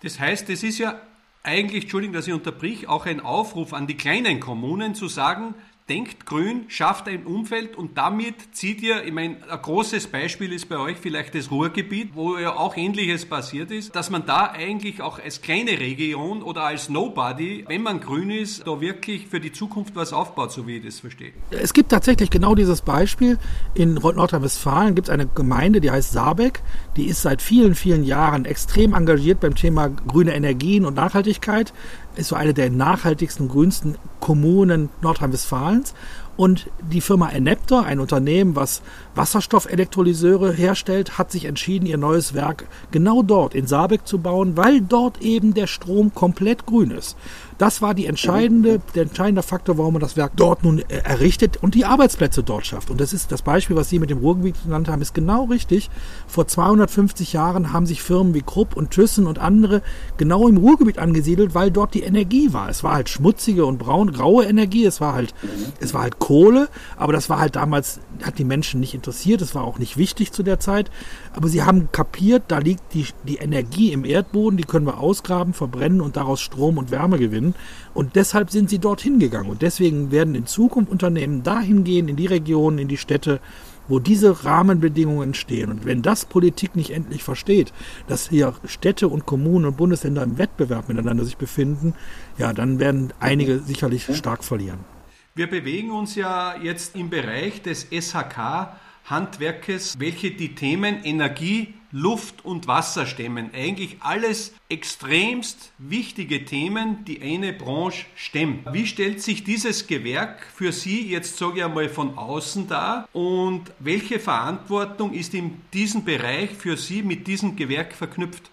Das 0.04 0.20
heißt, 0.20 0.50
es 0.50 0.64
ist 0.64 0.78
ja 0.78 1.00
eigentlich, 1.44 1.84
Entschuldigung, 1.84 2.14
dass 2.14 2.28
ich 2.28 2.34
unterbrich, 2.34 2.88
auch 2.88 3.06
ein 3.06 3.22
Aufruf 3.22 3.74
an 3.74 3.88
die 3.88 3.96
kleinen 3.96 4.40
Kommunen 4.40 4.96
zu 4.96 5.08
sagen, 5.08 5.56
denkt 5.90 6.26
grün, 6.26 6.66
schafft 6.68 7.08
ein 7.08 7.26
Umfeld 7.26 7.78
und 7.78 7.98
damit 7.98 8.36
zieht 8.52 8.82
ihr, 8.82 9.06
ich 9.06 9.14
meine, 9.14 9.38
ein 9.50 9.62
großes 9.62 10.08
Beispiel 10.08 10.52
ist 10.52 10.68
bei 10.68 10.78
euch 10.78 10.98
vielleicht 10.98 11.34
das 11.34 11.50
Ruhrgebiet, 11.50 12.12
wo 12.14 12.38
ja 12.38 12.56
auch 12.56 12.76
ähnliches 12.76 13.26
passiert 13.26 13.72
ist, 13.72 13.96
dass 13.96 14.10
man 14.10 14.26
da 14.26 14.52
eigentlich 14.52 15.02
auch 15.02 15.20
als 15.20 15.42
kleine 15.42 15.80
Region 15.80 16.44
oder 16.44 16.64
als 16.64 16.90
Nobody, 16.90 17.64
wenn 17.68 17.84
man 17.84 18.02
grün 18.02 18.30
ist, 18.32 18.68
da 18.68 18.82
wirklich 18.82 19.28
für 19.28 19.40
die 19.40 19.54
Zukunft 19.54 19.96
was 19.96 20.12
aufbaut, 20.12 20.52
so 20.52 20.68
wie 20.68 20.78
ich 20.78 20.86
das 20.86 21.00
verstehe. 21.00 21.32
Es 21.52 21.74
gibt 21.74 21.90
tatsächlich 21.90 22.30
genau 22.30 22.54
dieses 22.54 22.82
Beispiel. 22.82 23.38
In 23.74 23.94
Nordrhein-Westfalen 23.94 24.94
gibt 24.94 25.08
es 25.08 25.14
eine 25.14 25.28
Gemeinde, 25.28 25.80
die 25.80 25.92
heißt 25.92 26.12
Saarbeck, 26.12 26.62
die 26.98 27.06
ist 27.06 27.22
seit 27.22 27.42
vielen, 27.42 27.76
vielen 27.76 28.04
Jahren 28.04 28.44
extrem 28.44 28.94
engagiert 28.94 29.40
beim 29.40 29.56
Thema 29.56 29.88
grüne 29.88 30.36
Energien 30.36 30.86
und 30.86 30.96
Nachhaltigkeit 30.96 31.74
ist 32.18 32.30
so 32.30 32.36
eine 32.36 32.54
der 32.54 32.70
nachhaltigsten, 32.70 33.48
grünsten 33.48 33.98
Kommunen 34.20 34.90
Nordrhein-Westfalens. 35.02 35.94
Und 36.38 36.70
die 36.92 37.02
Firma 37.02 37.30
Enepta, 37.30 37.82
ein 37.82 38.00
Unternehmen, 38.00 38.56
was 38.56 38.84
Wasserstoffelektrolyseure 39.16 40.54
herstellt, 40.54 41.18
hat 41.18 41.32
sich 41.32 41.46
entschieden, 41.46 41.88
ihr 41.88 41.98
neues 41.98 42.36
Werk 42.36 42.68
genau 42.92 43.24
dort 43.24 43.56
in 43.56 43.66
Saarbeck 43.66 44.08
zu 44.08 44.20
bauen, 44.20 44.56
weil 44.56 44.82
dort 44.82 45.22
eben 45.22 45.56
der 45.56 45.68
Strom 45.68 46.14
komplett 46.14 46.68
grün 46.68 46.92
ist. 46.92 47.18
Das 47.58 47.82
war 47.82 47.96
die 47.96 48.06
entscheidende, 48.06 48.80
der 48.94 49.04
entscheidende 49.04 49.42
Faktor, 49.42 49.80
warum 49.80 49.94
man 49.94 50.02
das 50.02 50.16
Werk 50.16 50.34
dort 50.36 50.64
nun 50.64 50.78
äh, 50.78 50.98
errichtet 51.04 51.58
und 51.58 51.74
die 51.74 51.86
Arbeitsplätze 51.86 52.44
dort 52.44 52.68
schafft. 52.68 52.92
Und 52.92 53.02
das 53.02 53.14
ist 53.14 53.32
das 53.32 53.42
Beispiel, 53.42 53.76
was 53.76 53.90
Sie 53.90 53.98
mit 53.98 54.12
dem 54.12 54.20
Ruhrgebiet 54.20 54.62
genannt 54.64 54.88
haben, 54.88 55.02
ist 55.02 55.16
genau 55.16 55.46
richtig. 55.46 55.90
Vor 56.28 56.48
250 56.48 57.34
Jahren 57.34 57.74
haben 57.74 57.88
sich 57.88 58.04
Firmen 58.04 58.36
wie 58.36 58.44
Krupp 58.44 58.78
und 58.78 58.92
Thyssen 58.92 59.26
und 59.26 59.40
andere 59.40 59.82
genau 60.18 60.48
im 60.48 60.58
Ruhrgebiet 60.58 61.00
angesiedelt, 61.00 61.56
weil 61.56 61.72
dort 61.72 61.96
die 61.96 62.04
Energie 62.04 62.54
war. 62.54 62.70
Es 62.70 62.84
war 62.84 62.94
halt 62.94 63.10
schmutzige 63.10 63.66
und 63.66 63.80
braun, 63.80 64.14
graue 64.14 64.46
Energie, 64.46 64.86
es 64.86 65.02
war 65.02 65.14
halt, 65.14 65.34
es 65.80 65.96
war 65.96 66.04
halt 66.04 66.20
Kohle, 66.28 66.68
aber 66.98 67.14
das 67.14 67.30
war 67.30 67.40
halt 67.40 67.56
damals, 67.56 68.02
hat 68.22 68.38
die 68.38 68.44
Menschen 68.44 68.82
nicht 68.82 68.94
interessiert, 68.94 69.42
es 69.42 69.56
war 69.56 69.64
auch 69.64 69.80
nicht 69.80 69.96
wichtig 69.96 70.34
zu 70.34 70.44
der 70.44 70.60
Zeit. 70.60 70.92
Aber 71.32 71.48
sie 71.48 71.64
haben 71.64 71.88
kapiert, 71.94 72.44
da 72.50 72.58
liegt 72.58 72.94
die, 72.94 73.06
die 73.26 73.38
Energie 73.38 73.94
im 73.94 74.04
Erdboden, 74.04 74.58
die 74.58 74.66
können 74.66 74.86
wir 74.86 75.00
ausgraben, 75.00 75.54
verbrennen 75.54 76.02
und 76.02 76.18
daraus 76.18 76.42
Strom 76.42 76.78
und 76.78 76.92
Wärme 76.92 77.18
gewinnen. 77.18 77.56
Und 77.94 78.18
deshalb 78.18 78.52
sind 78.52 78.70
sie 78.70 78.80
dorthin 78.80 79.20
gegangen. 79.20 79.50
Und 79.50 79.62
deswegen 79.62 80.12
werden 80.12 80.36
in 80.36 80.46
Zukunft 80.46 80.92
Unternehmen 80.92 81.44
dahin 81.44 81.86
gehen, 81.86 82.10
in 82.10 82.18
die 82.18 82.26
Regionen, 82.26 82.78
in 82.78 82.90
die 82.90 82.98
Städte, 82.98 83.40
wo 83.88 84.00
diese 84.00 84.44
Rahmenbedingungen 84.44 85.30
entstehen. 85.30 85.72
Und 85.72 85.86
wenn 85.86 86.02
das 86.02 86.26
Politik 86.26 86.76
nicht 86.76 86.90
endlich 86.90 87.24
versteht, 87.24 87.72
dass 88.10 88.28
hier 88.28 88.54
Städte 88.66 89.08
und 89.08 89.26
Kommunen 89.26 89.64
und 89.64 89.78
Bundesländer 89.78 90.24
im 90.24 90.38
Wettbewerb 90.38 90.90
miteinander 90.90 91.24
sich 91.24 91.38
befinden, 91.38 91.94
ja, 92.38 92.52
dann 92.52 92.80
werden 92.80 93.14
einige 93.22 93.60
sicherlich 93.60 94.14
stark 94.14 94.44
verlieren. 94.44 94.97
Wir 95.38 95.46
bewegen 95.46 95.92
uns 95.92 96.16
ja 96.16 96.56
jetzt 96.60 96.96
im 96.96 97.12
Bereich 97.12 97.62
des 97.62 97.86
SHK 97.92 98.76
Handwerkes, 99.06 100.00
welche 100.00 100.32
die 100.32 100.56
Themen 100.56 101.04
Energie, 101.04 101.76
Luft 101.92 102.44
und 102.44 102.66
Wasser 102.66 103.06
stemmen. 103.06 103.52
Eigentlich 103.54 103.98
alles 104.00 104.56
extremst 104.68 105.74
wichtige 105.78 106.44
Themen, 106.44 107.06
die 107.06 107.22
eine 107.22 107.54
Branche 107.54 108.08
stemmt. 108.16 108.74
Wie 108.74 108.88
stellt 108.88 109.22
sich 109.22 109.44
dieses 109.44 109.86
Gewerk 109.86 110.40
für 110.56 110.72
Sie 110.72 111.08
jetzt, 111.08 111.38
sage 111.38 111.60
ich 111.60 111.64
einmal, 111.64 111.88
von 111.88 112.18
außen 112.18 112.68
dar 112.68 113.08
und 113.14 113.62
welche 113.78 114.18
Verantwortung 114.20 115.14
ist 115.14 115.36
in 115.36 115.62
diesem 115.72 116.04
Bereich 116.04 116.50
für 116.50 116.78
Sie 116.78 117.04
mit 117.04 117.28
diesem 117.28 117.56
Gewerk 117.56 117.94
verknüpft? 117.94 118.50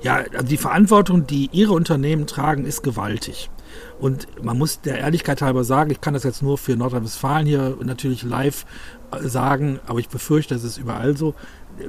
Ja, 0.00 0.22
die 0.42 0.56
Verantwortung, 0.56 1.26
die 1.26 1.50
Ihre 1.52 1.74
Unternehmen 1.74 2.26
tragen, 2.26 2.64
ist 2.64 2.82
gewaltig. 2.82 3.50
Und 3.98 4.26
man 4.42 4.58
muss 4.58 4.80
der 4.80 4.98
Ehrlichkeit 4.98 5.42
halber 5.42 5.64
sagen, 5.64 5.90
ich 5.90 6.00
kann 6.00 6.14
das 6.14 6.24
jetzt 6.24 6.42
nur 6.42 6.58
für 6.58 6.76
Nordrhein-Westfalen 6.76 7.46
hier 7.46 7.76
natürlich 7.82 8.22
live 8.22 8.66
äh, 9.12 9.26
sagen, 9.28 9.80
aber 9.86 9.98
ich 9.98 10.08
befürchte, 10.08 10.54
es 10.54 10.64
ist 10.64 10.78
überall 10.78 11.16
so. 11.16 11.34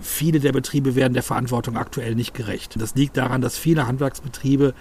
Viele 0.01 0.39
der 0.39 0.51
Betriebe 0.51 0.95
werden 0.95 1.13
der 1.13 1.21
Verantwortung 1.21 1.77
aktuell 1.77 2.15
nicht 2.15 2.33
gerecht. 2.33 2.75
Das 2.81 2.95
liegt 2.95 3.17
daran, 3.17 3.41
dass 3.41 3.55
viele 3.55 3.85
Handwerksbetriebe, 3.85 4.73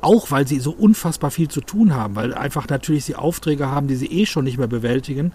auch 0.00 0.30
weil 0.30 0.46
sie 0.46 0.60
so 0.60 0.70
unfassbar 0.70 1.32
viel 1.32 1.48
zu 1.48 1.60
tun 1.60 1.94
haben, 1.94 2.14
weil 2.14 2.32
einfach 2.32 2.68
natürlich 2.68 3.04
sie 3.04 3.16
Aufträge 3.16 3.66
haben, 3.66 3.88
die 3.88 3.96
sie 3.96 4.06
eh 4.06 4.24
schon 4.24 4.44
nicht 4.44 4.58
mehr 4.58 4.68
bewältigen, 4.68 5.32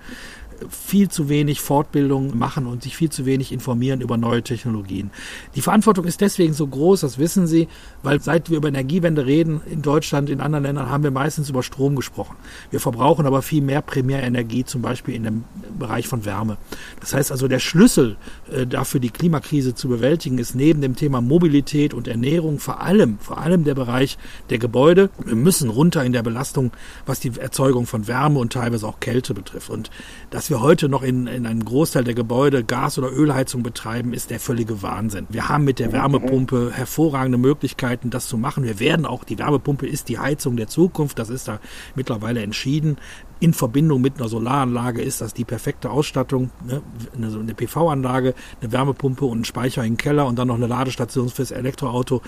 viel 0.69 1.09
zu 1.09 1.29
wenig 1.29 1.61
Fortbildung 1.61 2.37
machen 2.37 2.67
und 2.67 2.83
sich 2.83 2.95
viel 2.95 3.09
zu 3.09 3.25
wenig 3.25 3.51
informieren 3.51 4.01
über 4.01 4.17
neue 4.17 4.43
Technologien. 4.43 5.11
Die 5.55 5.61
Verantwortung 5.61 6.05
ist 6.05 6.21
deswegen 6.21 6.53
so 6.53 6.67
groß, 6.67 7.01
das 7.01 7.17
wissen 7.17 7.47
Sie, 7.47 7.67
weil 8.03 8.21
seit 8.21 8.49
wir 8.49 8.57
über 8.57 8.67
Energiewende 8.67 9.25
reden 9.25 9.61
in 9.69 9.81
Deutschland, 9.81 10.29
in 10.29 10.41
anderen 10.41 10.63
Ländern 10.63 10.89
haben 10.89 11.03
wir 11.03 11.11
meistens 11.11 11.49
über 11.49 11.63
Strom 11.63 11.95
gesprochen. 11.95 12.35
Wir 12.69 12.79
verbrauchen 12.79 13.25
aber 13.25 13.41
viel 13.41 13.61
mehr 13.61 13.81
Primärenergie, 13.81 14.65
zum 14.65 14.81
Beispiel 14.81 15.15
in 15.15 15.23
dem 15.23 15.43
Bereich 15.79 16.07
von 16.07 16.25
Wärme. 16.25 16.57
Das 16.99 17.13
heißt 17.13 17.31
also, 17.31 17.47
der 17.47 17.59
Schlüssel 17.59 18.17
äh, 18.51 18.67
dafür, 18.67 18.99
die 18.99 19.09
Klimakrise 19.09 19.73
zu 19.73 19.87
bewältigen, 19.87 20.37
ist 20.37 20.55
neben 20.55 20.81
dem 20.81 20.95
Thema 20.95 21.21
Mobilität 21.21 21.93
und 21.93 22.07
Ernährung 22.07 22.59
vor 22.59 22.81
allem, 22.81 23.17
vor 23.19 23.39
allem 23.39 23.63
der 23.63 23.75
Bereich 23.75 24.17
der 24.49 24.59
Gebäude. 24.59 25.09
Wir 25.23 25.35
müssen 25.35 25.69
runter 25.69 26.03
in 26.03 26.13
der 26.13 26.23
Belastung, 26.23 26.71
was 27.05 27.19
die 27.19 27.31
Erzeugung 27.39 27.87
von 27.87 28.07
Wärme 28.07 28.39
und 28.39 28.53
teilweise 28.53 28.87
auch 28.87 28.99
Kälte 28.99 29.33
betrifft. 29.33 29.69
Und 29.69 29.89
das 30.29 30.50
wir 30.51 30.61
heute 30.61 30.89
noch 30.89 31.01
in, 31.01 31.27
in 31.27 31.45
einem 31.45 31.63
Großteil 31.63 32.03
der 32.03 32.13
Gebäude 32.13 32.65
Gas- 32.65 32.97
oder 32.97 33.09
Ölheizung 33.09 33.63
betreiben, 33.63 34.13
ist 34.13 34.29
der 34.31 34.39
völlige 34.39 34.81
Wahnsinn. 34.81 35.25
Wir 35.29 35.47
haben 35.47 35.63
mit 35.63 35.79
der 35.79 35.93
Wärmepumpe 35.93 36.71
hervorragende 36.73 37.37
Möglichkeiten, 37.37 38.09
das 38.09 38.27
zu 38.27 38.37
machen. 38.37 38.65
Wir 38.65 38.79
werden 38.79 39.05
auch, 39.05 39.23
die 39.23 39.39
Wärmepumpe 39.39 39.87
ist 39.87 40.09
die 40.09 40.19
Heizung 40.19 40.57
der 40.57 40.67
Zukunft, 40.67 41.19
das 41.19 41.29
ist 41.29 41.47
da 41.47 41.59
mittlerweile 41.95 42.41
entschieden. 42.41 42.97
In 43.39 43.53
Verbindung 43.53 44.01
mit 44.01 44.17
einer 44.17 44.27
Solaranlage 44.27 45.01
ist 45.01 45.21
das 45.21 45.33
die 45.33 45.45
perfekte 45.45 45.89
Ausstattung. 45.89 46.51
Ne? 46.67 46.81
Eine 47.15 47.53
PV-Anlage, 47.53 48.35
eine 48.61 48.71
Wärmepumpe 48.73 49.23
und 49.23 49.41
ein 49.41 49.45
Speicher 49.45 49.85
im 49.85 49.95
Keller 49.95 50.27
und 50.27 50.37
dann 50.37 50.49
noch 50.49 50.55
eine 50.55 50.67
Ladestation 50.67 51.29
fürs 51.29 51.51
Elektroauto 51.51 52.21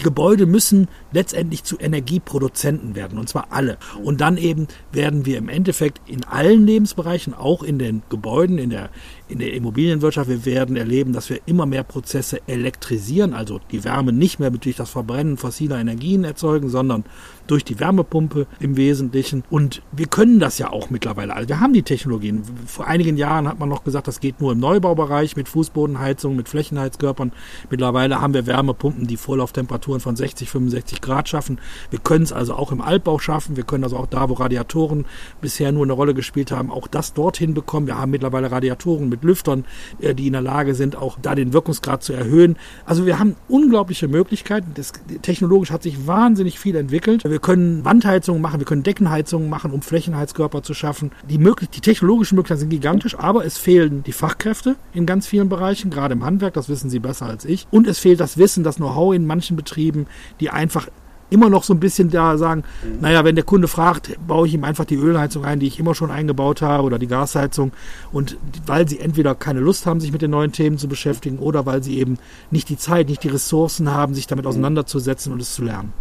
Gebäude 0.00 0.46
müssen 0.46 0.88
letztendlich 1.12 1.64
zu 1.64 1.78
Energieproduzenten 1.78 2.94
werden, 2.94 3.18
und 3.18 3.28
zwar 3.28 3.48
alle. 3.50 3.78
Und 4.02 4.20
dann 4.20 4.36
eben 4.36 4.68
werden 4.90 5.26
wir 5.26 5.38
im 5.38 5.48
Endeffekt 5.48 6.00
in 6.06 6.24
allen 6.24 6.66
Lebensbereichen, 6.66 7.34
auch 7.34 7.62
in 7.62 7.78
den 7.78 8.02
Gebäuden, 8.08 8.58
in 8.58 8.70
der, 8.70 8.90
in 9.32 9.38
der 9.38 9.54
Immobilienwirtschaft, 9.54 10.28
wir 10.28 10.44
werden 10.44 10.76
erleben, 10.76 11.14
dass 11.14 11.30
wir 11.30 11.40
immer 11.46 11.64
mehr 11.64 11.82
Prozesse 11.82 12.40
elektrisieren, 12.46 13.32
also 13.32 13.60
die 13.70 13.82
Wärme 13.82 14.12
nicht 14.12 14.38
mehr 14.38 14.50
durch 14.50 14.76
das 14.76 14.90
Verbrennen 14.90 15.38
fossiler 15.38 15.80
Energien 15.80 16.24
erzeugen, 16.24 16.68
sondern 16.68 17.04
durch 17.46 17.64
die 17.64 17.80
Wärmepumpe 17.80 18.46
im 18.60 18.76
Wesentlichen. 18.76 19.42
Und 19.50 19.82
wir 19.90 20.06
können 20.06 20.38
das 20.38 20.58
ja 20.58 20.70
auch 20.70 20.90
mittlerweile. 20.90 21.34
Also 21.34 21.48
wir 21.48 21.60
haben 21.60 21.72
die 21.72 21.82
Technologien. 21.82 22.42
Vor 22.66 22.86
einigen 22.86 23.16
Jahren 23.16 23.48
hat 23.48 23.58
man 23.58 23.68
noch 23.68 23.84
gesagt, 23.84 24.06
das 24.06 24.20
geht 24.20 24.40
nur 24.40 24.52
im 24.52 24.60
Neubaubereich 24.60 25.34
mit 25.34 25.48
Fußbodenheizung, 25.48 26.36
mit 26.36 26.48
Flächenheizkörpern. 26.48 27.32
Mittlerweile 27.70 28.20
haben 28.20 28.34
wir 28.34 28.46
Wärmepumpen, 28.46 29.06
die 29.06 29.16
Vorlauftemperaturen 29.16 30.00
von 30.00 30.14
60, 30.14 30.50
65 30.50 31.00
Grad 31.00 31.28
schaffen. 31.28 31.58
Wir 31.90 31.98
können 31.98 32.24
es 32.24 32.32
also 32.32 32.54
auch 32.54 32.70
im 32.70 32.82
Altbau 32.82 33.18
schaffen. 33.18 33.56
Wir 33.56 33.64
können 33.64 33.84
also 33.84 33.96
auch 33.96 34.06
da, 34.06 34.28
wo 34.28 34.34
Radiatoren 34.34 35.06
bisher 35.40 35.72
nur 35.72 35.84
eine 35.84 35.94
Rolle 35.94 36.14
gespielt 36.14 36.52
haben, 36.52 36.70
auch 36.70 36.86
das 36.86 37.14
dorthin 37.14 37.54
bekommen. 37.54 37.86
Wir 37.86 37.98
haben 37.98 38.10
mittlerweile 38.10 38.50
Radiatoren 38.50 39.08
mit 39.08 39.21
Lüftern, 39.24 39.64
äh, 40.00 40.14
die 40.14 40.26
in 40.26 40.32
der 40.32 40.42
Lage 40.42 40.74
sind, 40.74 40.96
auch 40.96 41.18
da 41.20 41.34
den 41.34 41.52
Wirkungsgrad 41.52 42.02
zu 42.02 42.12
erhöhen. 42.12 42.56
Also 42.84 43.06
wir 43.06 43.18
haben 43.18 43.36
unglaubliche 43.48 44.08
Möglichkeiten. 44.08 44.72
Das, 44.74 44.92
technologisch 45.22 45.70
hat 45.70 45.82
sich 45.82 46.06
wahnsinnig 46.06 46.58
viel 46.58 46.76
entwickelt. 46.76 47.24
Wir 47.24 47.38
können 47.38 47.84
Wandheizungen 47.84 48.42
machen, 48.42 48.60
wir 48.60 48.66
können 48.66 48.82
Deckenheizungen 48.82 49.48
machen, 49.48 49.72
um 49.72 49.82
Flächenheizkörper 49.82 50.62
zu 50.62 50.74
schaffen. 50.74 51.12
Die, 51.28 51.38
möglich 51.38 51.70
die 51.70 51.80
technologischen 51.80 52.36
Möglichkeiten 52.36 52.60
sind 52.60 52.70
gigantisch, 52.70 53.18
aber 53.18 53.44
es 53.44 53.58
fehlen 53.58 54.02
die 54.04 54.12
Fachkräfte 54.12 54.76
in 54.92 55.06
ganz 55.06 55.26
vielen 55.26 55.48
Bereichen, 55.48 55.90
gerade 55.90 56.14
im 56.14 56.24
Handwerk, 56.24 56.54
das 56.54 56.68
wissen 56.68 56.90
Sie 56.90 56.98
besser 56.98 57.26
als 57.26 57.44
ich. 57.44 57.66
Und 57.70 57.86
es 57.86 57.98
fehlt 57.98 58.20
das 58.20 58.38
Wissen, 58.38 58.64
das 58.64 58.76
Know-how 58.76 59.14
in 59.14 59.26
manchen 59.26 59.56
Betrieben, 59.56 60.06
die 60.40 60.50
einfach 60.50 60.88
immer 61.32 61.50
noch 61.50 61.64
so 61.64 61.74
ein 61.74 61.80
bisschen 61.80 62.10
da 62.10 62.36
sagen, 62.38 62.64
mhm. 62.84 63.00
naja, 63.00 63.24
wenn 63.24 63.34
der 63.34 63.44
Kunde 63.44 63.68
fragt, 63.68 64.16
baue 64.26 64.46
ich 64.46 64.54
ihm 64.54 64.64
einfach 64.64 64.84
die 64.84 64.96
Ölheizung 64.96 65.44
ein, 65.44 65.58
die 65.58 65.66
ich 65.66 65.78
immer 65.78 65.94
schon 65.94 66.10
eingebaut 66.10 66.62
habe 66.62 66.84
oder 66.84 66.98
die 66.98 67.06
Gasheizung. 67.06 67.72
Und 68.12 68.36
weil 68.66 68.88
sie 68.88 69.00
entweder 69.00 69.34
keine 69.34 69.60
Lust 69.60 69.86
haben, 69.86 70.00
sich 70.00 70.12
mit 70.12 70.22
den 70.22 70.30
neuen 70.30 70.52
Themen 70.52 70.78
zu 70.78 70.88
beschäftigen 70.88 71.38
oder 71.38 71.66
weil 71.66 71.82
sie 71.82 71.98
eben 71.98 72.18
nicht 72.50 72.68
die 72.68 72.76
Zeit, 72.76 73.08
nicht 73.08 73.24
die 73.24 73.28
Ressourcen 73.28 73.90
haben, 73.90 74.14
sich 74.14 74.26
damit 74.26 74.44
mhm. 74.44 74.50
auseinanderzusetzen 74.50 75.32
und 75.32 75.40
es 75.40 75.54
zu 75.54 75.64
lernen. 75.64 75.92